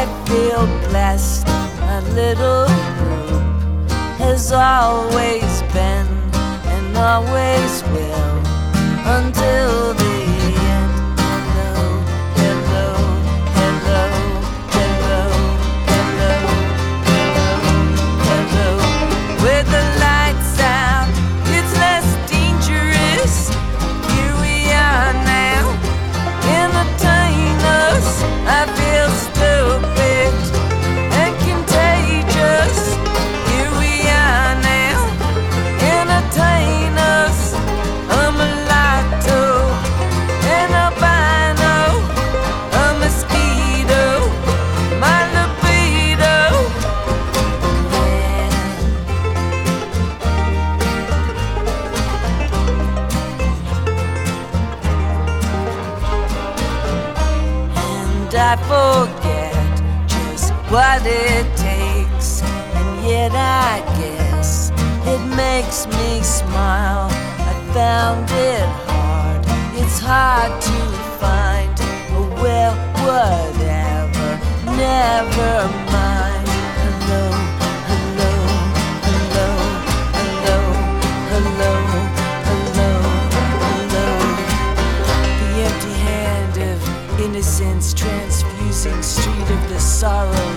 I 0.00 0.06
feel 0.24 0.64
blessed. 0.88 1.46
My 1.78 2.00
little 2.14 2.64
group 3.00 3.90
has 4.16 4.50
always 4.50 5.62
been 5.74 6.08
and 6.74 6.96
always 6.96 7.82
will 7.92 8.36
until 9.04 9.92
the 9.92 10.19
what 60.70 61.02
it 61.04 61.44
takes. 61.56 62.42
And 62.42 63.04
yet 63.04 63.32
I 63.32 63.82
guess 63.98 64.70
it 65.04 65.22
makes 65.34 65.86
me 65.98 66.22
smile. 66.22 67.08
I 67.10 67.54
found 67.74 68.30
it 68.30 68.68
hard, 68.86 69.44
it's 69.74 69.98
hard 69.98 70.52
to 70.62 70.78
find. 71.18 71.74
Oh, 72.14 72.28
well, 72.40 72.74
whatever, 73.02 74.28
never 74.78 75.54
mind. 75.90 76.46
Hello, 76.82 77.24
hello, 77.90 78.32
hello, 79.06 79.48
hello, 80.14 80.52
hello, 81.30 81.72
hello, 82.46 82.90
hello. 83.66 84.08
The 85.40 85.50
empty 85.66 85.94
hand 86.06 86.54
of 86.70 87.20
innocence 87.20 87.92
transfusing 87.92 89.02
street 89.02 89.50
of 89.50 89.68
the 89.68 89.80
children 89.80 90.49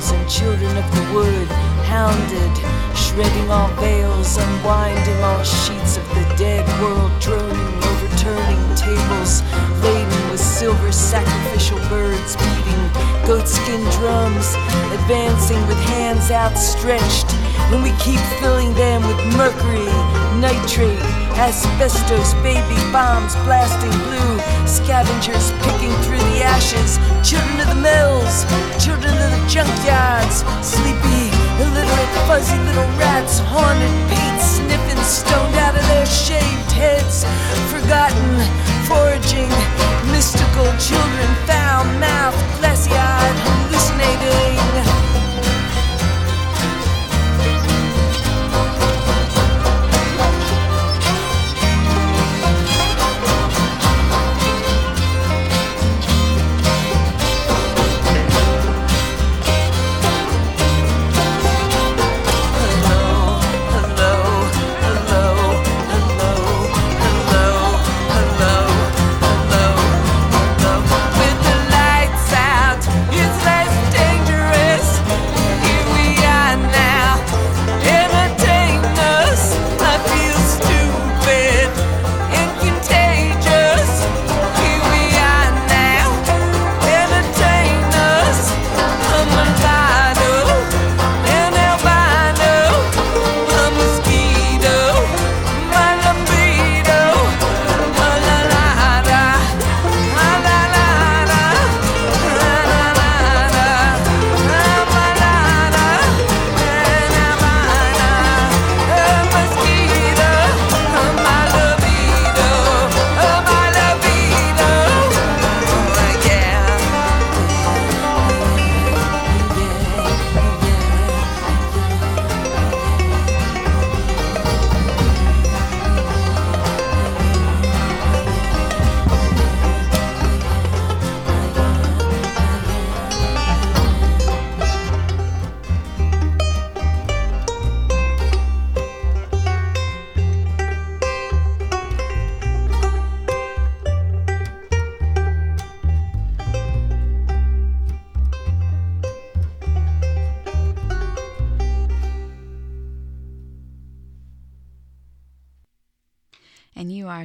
of 0.78 0.86
the 0.96 1.14
wood 1.14 1.48
hounded, 1.86 2.54
shredding 2.96 3.50
all 3.50 3.70
veils, 3.82 4.38
unwinding 4.38 5.20
all 5.24 5.44
sheets 5.44 5.98
of 5.98 6.08
the 6.10 6.26
dead 6.38 6.66
world, 6.82 7.12
droning, 7.20 7.74
overturning 7.84 8.64
tables 8.76 9.44
laden 9.84 10.32
with 10.32 10.40
silver 10.40 10.92
sacrificial 10.92 11.78
birds 11.90 12.36
beating 12.36 12.84
goatskin 13.26 13.84
drums, 14.00 14.56
advancing 14.98 15.62
with 15.68 15.80
hands 15.94 16.32
outstretched. 16.32 17.30
And 17.72 17.84
we 17.84 17.92
keep 18.00 18.20
filling 18.40 18.74
them 18.74 19.02
with 19.08 19.20
mercury, 19.38 19.92
nitrate, 20.44 21.00
asbestos, 21.40 22.34
baby 22.44 22.76
bombs 22.92 23.34
blasting 23.48 23.96
blue, 24.04 24.36
scavengers 24.68 25.56
picking 25.64 25.96
through 26.04 26.20
the 26.36 26.44
ashes, 26.44 27.00
children 27.24 27.64
of 27.64 27.72
the 27.72 27.80
mills, 27.80 28.44
children 28.76 29.16
of 29.24 29.32
the 29.32 29.42
junkyards, 29.48 30.44
sleepy, 30.60 31.32
illiterate, 31.64 32.14
fuzzy 32.28 32.60
little 32.68 32.92
rats, 33.00 33.40
haunted 33.56 33.96
Pete 34.12 34.42
sniffing 34.44 35.04
stoned 35.08 35.56
out 35.64 35.80
of 35.80 35.86
their 35.88 36.06
shaved 36.06 36.72
heads, 36.76 37.24
forgotten, 37.72 38.36
foraging, 38.84 39.48
mystical 40.12 40.68
children, 40.76 41.30
foul 41.48 41.88
mouthed, 42.04 42.36
glassy 42.60 42.92
eyed, 42.92 43.38
hallucinating. 43.48 45.23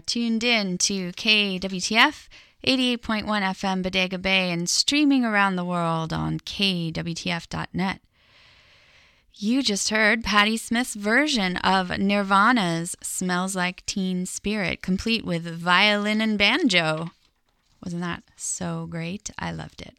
Tuned 0.09 0.43
in 0.43 0.79
to 0.79 1.13
KWTF 1.13 2.29
88.1 2.67 3.25
FM 3.25 3.83
Bodega 3.83 4.19
Bay 4.19 4.51
and 4.51 4.69
streaming 4.69 5.23
around 5.25 5.57
the 5.57 5.65
world 5.65 6.13
on 6.15 6.41
KWTF.net. 6.41 8.01
You 9.35 9.63
just 9.63 9.91
heard 9.91 10.25
Patti 10.25 10.57
Smith's 10.57 10.95
version 10.95 11.59
of 11.59 11.97
Nirvana's 11.99 12.97
Smells 13.03 13.55
Like 13.55 13.85
Teen 13.85 14.25
Spirit, 14.25 14.83
complete 14.83 15.25
with 15.25 15.45
violin 15.45 16.21
and 16.23 16.39
banjo. 16.39 17.11
Wasn't 17.85 18.03
that 18.03 18.25
so 18.35 18.87
great? 18.91 19.31
I 19.39 19.53
loved 19.53 19.83
it. 19.83 19.95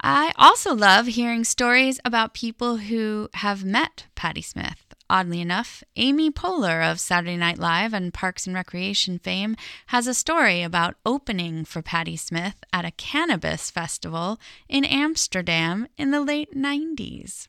I 0.00 0.32
also 0.36 0.74
love 0.74 1.06
hearing 1.06 1.44
stories 1.44 1.98
about 2.04 2.32
people 2.32 2.76
who 2.76 3.28
have 3.34 3.64
met 3.64 4.06
Patti 4.14 4.42
Smith. 4.42 4.94
Oddly 5.10 5.40
enough, 5.40 5.82
Amy 5.96 6.30
Poehler 6.30 6.88
of 6.88 7.00
Saturday 7.00 7.36
Night 7.36 7.58
Live 7.58 7.92
and 7.92 8.12
Parks 8.12 8.46
and 8.46 8.54
Recreation 8.54 9.18
fame 9.18 9.56
has 9.86 10.06
a 10.06 10.14
story 10.14 10.62
about 10.62 10.96
opening 11.04 11.64
for 11.64 11.82
Patti 11.82 12.16
Smith 12.16 12.62
at 12.72 12.84
a 12.84 12.90
cannabis 12.92 13.70
festival 13.70 14.38
in 14.68 14.84
Amsterdam 14.84 15.88
in 15.96 16.10
the 16.10 16.20
late 16.20 16.54
90s. 16.54 17.48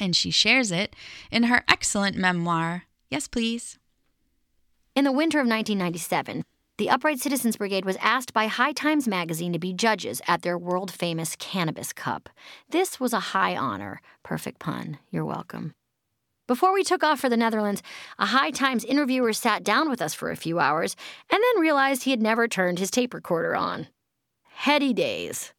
And 0.00 0.16
she 0.16 0.30
shares 0.30 0.72
it 0.72 0.96
in 1.30 1.44
her 1.44 1.62
excellent 1.68 2.16
memoir. 2.16 2.84
Yes, 3.10 3.28
please. 3.28 3.78
In 4.96 5.04
the 5.04 5.12
winter 5.12 5.38
of 5.38 5.46
1997, 5.46 6.42
the 6.80 6.88
Upright 6.88 7.20
Citizens 7.20 7.58
Brigade 7.58 7.84
was 7.84 7.98
asked 8.00 8.32
by 8.32 8.46
High 8.46 8.72
Times 8.72 9.06
magazine 9.06 9.52
to 9.52 9.58
be 9.58 9.74
judges 9.74 10.22
at 10.26 10.40
their 10.40 10.56
world 10.56 10.90
famous 10.90 11.36
Cannabis 11.36 11.92
Cup. 11.92 12.30
This 12.70 12.98
was 12.98 13.12
a 13.12 13.20
high 13.20 13.54
honor. 13.54 14.00
Perfect 14.22 14.60
pun. 14.60 14.96
You're 15.10 15.26
welcome. 15.26 15.74
Before 16.48 16.72
we 16.72 16.82
took 16.82 17.04
off 17.04 17.20
for 17.20 17.28
the 17.28 17.36
Netherlands, 17.36 17.82
a 18.18 18.24
High 18.24 18.50
Times 18.50 18.86
interviewer 18.86 19.34
sat 19.34 19.62
down 19.62 19.90
with 19.90 20.00
us 20.00 20.14
for 20.14 20.30
a 20.30 20.36
few 20.36 20.58
hours 20.58 20.96
and 21.30 21.42
then 21.42 21.60
realized 21.60 22.04
he 22.04 22.12
had 22.12 22.22
never 22.22 22.48
turned 22.48 22.78
his 22.78 22.90
tape 22.90 23.12
recorder 23.12 23.54
on. 23.54 23.88
Heady 24.48 24.94
days. 24.94 25.52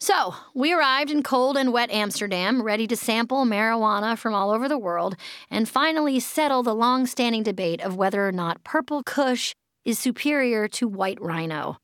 So, 0.00 0.36
we 0.54 0.72
arrived 0.72 1.10
in 1.10 1.22
cold 1.22 1.58
and 1.58 1.70
wet 1.74 1.90
Amsterdam, 1.90 2.62
ready 2.62 2.86
to 2.86 2.96
sample 2.96 3.44
marijuana 3.44 4.16
from 4.16 4.32
all 4.32 4.50
over 4.50 4.70
the 4.70 4.78
world, 4.78 5.16
and 5.50 5.68
finally 5.68 6.18
settle 6.18 6.62
the 6.62 6.74
long 6.74 7.06
standing 7.06 7.42
debate 7.42 7.82
of 7.82 7.94
whether 7.94 8.26
or 8.26 8.32
not 8.32 8.64
purple 8.64 9.02
kush 9.02 9.54
is 9.84 9.98
superior 9.98 10.68
to 10.68 10.88
white 10.88 11.20
rhino. 11.20 11.76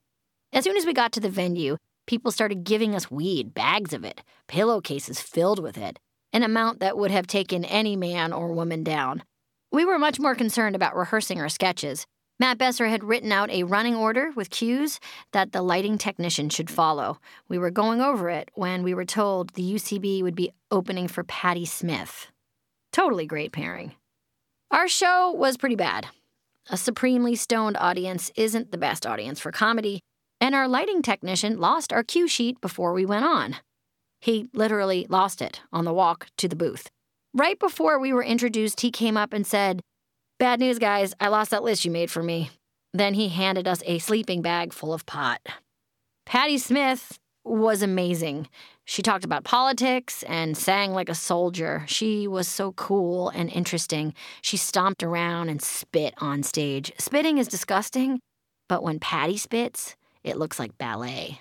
As 0.53 0.65
soon 0.65 0.77
as 0.77 0.87
we 0.87 0.93
got 0.93 1.13
to 1.13 1.21
the 1.21 1.29
venue, 1.29 1.77
people 2.07 2.31
started 2.31 2.65
giving 2.65 2.95
us 2.95 3.11
weed, 3.11 3.55
bags 3.55 3.93
of 3.93 4.05
it, 4.05 4.23
pillowcases 4.47 5.21
filled 5.21 5.63
with 5.63 5.77
it, 5.77 5.99
an 6.33 6.43
amount 6.43 6.81
that 6.81 6.97
would 6.97 7.11
have 7.11 7.27
taken 7.27 7.65
any 7.65 7.97
man 7.97 8.33
or 8.33 8.53
woman 8.53 8.83
down. 8.83 9.23
We 9.71 9.85
were 9.85 9.99
much 9.99 10.19
more 10.19 10.35
concerned 10.35 10.75
about 10.75 10.97
rehearsing 10.97 11.41
our 11.41 11.49
sketches. 11.49 12.07
Matt 12.41 12.57
Besser 12.57 12.87
had 12.87 13.03
written 13.03 13.33
out 13.33 13.51
a 13.51 13.65
running 13.65 13.97
order 13.97 14.31
with 14.37 14.51
cues 14.51 15.01
that 15.33 15.53
the 15.53 15.61
lighting 15.61 15.99
technician 15.99 16.49
should 16.49 16.71
follow. 16.71 17.19
We 17.49 17.59
were 17.59 17.71
going 17.71 18.01
over 18.01 18.31
it 18.31 18.51
when 18.55 18.83
we 18.83 18.95
were 18.95 19.05
told 19.05 19.51
the 19.51 19.75
UCB 19.75 20.23
would 20.23 20.37
be 20.37 20.53
opening 20.71 21.09
for 21.09 21.25
Patti 21.25 21.67
Smith. 21.67 22.29
Totally 22.93 23.27
great 23.27 23.53
pairing. 23.53 23.95
Our 24.71 24.87
show 24.87 25.33
was 25.33 25.57
pretty 25.57 25.77
bad. 25.77 26.07
A 26.71 26.77
supremely 26.77 27.35
stoned 27.35 27.77
audience 27.79 28.31
isn't 28.37 28.73
the 28.73 28.79
best 28.79 29.07
audience 29.07 29.41
for 29.41 29.51
comedy, 29.51 30.01
and 30.41 30.55
our 30.55 30.69
lighting 30.69 31.01
technician 31.01 31.59
lost 31.59 31.93
our 31.93 32.03
cue 32.03 32.29
sheet 32.29 32.61
before 32.61 32.93
we 32.93 33.07
went 33.07 33.25
on. 33.25 33.57
He 34.21 34.49
literally 34.53 35.07
lost 35.09 35.41
it 35.41 35.63
on 35.73 35.85
the 35.85 35.95
walk 35.95 36.27
to 36.37 36.49
the 36.49 36.57
booth. 36.57 36.91
Right 37.33 37.59
before 37.59 37.99
we 37.99 38.13
were 38.13 38.23
introduced, 38.23 38.81
he 38.81 38.91
came 38.91 39.17
up 39.17 39.33
and 39.33 39.47
said, 39.47 39.81
Bad 40.39 40.61
news, 40.61 40.79
guys, 40.79 41.15
I 41.21 41.29
lost 41.29 41.51
that 41.53 41.63
list 41.63 41.85
you 41.85 41.91
made 41.91 42.11
for 42.11 42.23
me. 42.23 42.51
Then 42.93 43.15
he 43.15 43.29
handed 43.29 43.67
us 43.67 43.83
a 43.87 43.99
sleeping 43.99 44.43
bag 44.43 44.73
full 44.73 44.93
of 44.93 45.07
pot. 45.07 45.41
Patti 46.27 46.59
Smith 46.59 47.19
was 47.49 47.83
amazing. 47.83 48.49
She 48.85 49.03
talked 49.03 49.25
about 49.25 49.45
politics 49.45 50.23
and 50.25 50.57
sang 50.57 50.93
like 50.93 51.09
a 51.09 51.15
soldier. 51.15 51.85
She 51.87 52.27
was 52.27 52.49
so 52.49 52.73
cool 52.73 53.29
and 53.31 53.51
interesting. 53.51 54.15
She 54.41 54.57
stomped 54.57 55.03
around 55.03 55.49
and 55.49 55.61
spit 55.61 56.15
on 56.19 56.43
stage. 56.43 56.93
Spitting 56.99 57.39
is 57.39 57.49
disgusting, 57.49 58.21
but 58.69 58.83
when 58.83 58.99
Patti 58.99 59.37
spits, 59.37 59.97
it 60.25 60.37
looks 60.37 60.59
like 60.59 60.79
ballet. 60.79 61.41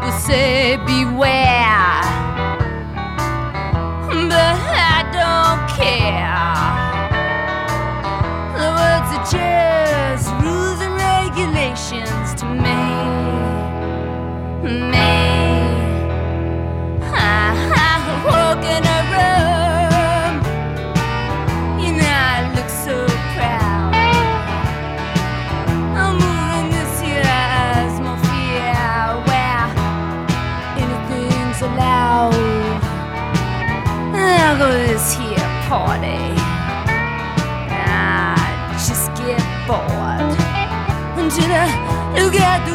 People 0.00 0.18
say 0.18 0.78
beware, 0.86 2.00
but 4.30 4.56
I 4.72 5.04
don't 5.12 5.68
care. 5.76 6.40
The 8.56 8.68
words 8.80 9.10
are 9.14 9.26
just 9.30 10.26
rules 10.42 10.80
and 10.80 10.94
regulations 10.96 12.32
to 12.40 12.46
me. 12.46 12.80
together 42.32 42.69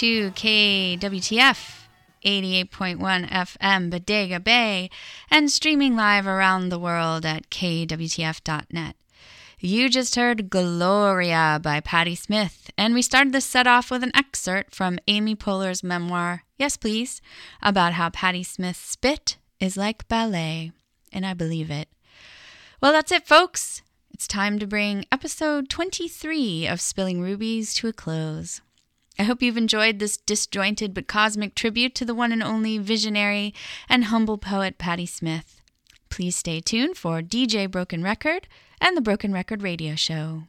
to 0.00 0.30
KWTF 0.30 1.84
88.1 2.24 3.28
FM 3.28 3.90
Bodega 3.90 4.40
Bay 4.40 4.88
and 5.30 5.50
streaming 5.50 5.94
live 5.94 6.26
around 6.26 6.70
the 6.70 6.78
world 6.78 7.26
at 7.26 7.50
kwtf.net. 7.50 8.96
You 9.58 9.90
just 9.90 10.16
heard 10.16 10.48
Gloria 10.48 11.60
by 11.62 11.80
Patti 11.80 12.14
Smith, 12.14 12.70
and 12.78 12.94
we 12.94 13.02
started 13.02 13.34
this 13.34 13.44
set 13.44 13.66
off 13.66 13.90
with 13.90 14.02
an 14.02 14.16
excerpt 14.16 14.74
from 14.74 14.98
Amy 15.06 15.36
Poehler's 15.36 15.82
memoir, 15.82 16.44
Yes 16.56 16.78
Please, 16.78 17.20
about 17.60 17.92
how 17.92 18.08
Patti 18.08 18.42
Smith's 18.42 18.78
spit 18.78 19.36
is 19.60 19.76
like 19.76 20.08
ballet, 20.08 20.72
and 21.12 21.26
I 21.26 21.34
believe 21.34 21.70
it. 21.70 21.90
Well, 22.80 22.92
that's 22.92 23.12
it, 23.12 23.26
folks. 23.26 23.82
It's 24.14 24.26
time 24.26 24.58
to 24.60 24.66
bring 24.66 25.04
episode 25.12 25.68
23 25.68 26.66
of 26.66 26.80
Spilling 26.80 27.20
Rubies 27.20 27.74
to 27.74 27.88
a 27.88 27.92
close. 27.92 28.62
I 29.20 29.24
hope 29.24 29.42
you've 29.42 29.58
enjoyed 29.58 29.98
this 29.98 30.16
disjointed 30.16 30.94
but 30.94 31.06
cosmic 31.06 31.54
tribute 31.54 31.94
to 31.96 32.06
the 32.06 32.14
one 32.14 32.32
and 32.32 32.42
only 32.42 32.78
visionary 32.78 33.52
and 33.86 34.04
humble 34.04 34.38
poet 34.38 34.78
Patti 34.78 35.04
Smith. 35.04 35.60
Please 36.08 36.36
stay 36.36 36.60
tuned 36.60 36.96
for 36.96 37.20
DJ 37.20 37.70
Broken 37.70 38.02
Record 38.02 38.48
and 38.80 38.96
the 38.96 39.02
Broken 39.02 39.30
Record 39.30 39.62
Radio 39.62 39.94
Show. 39.94 40.44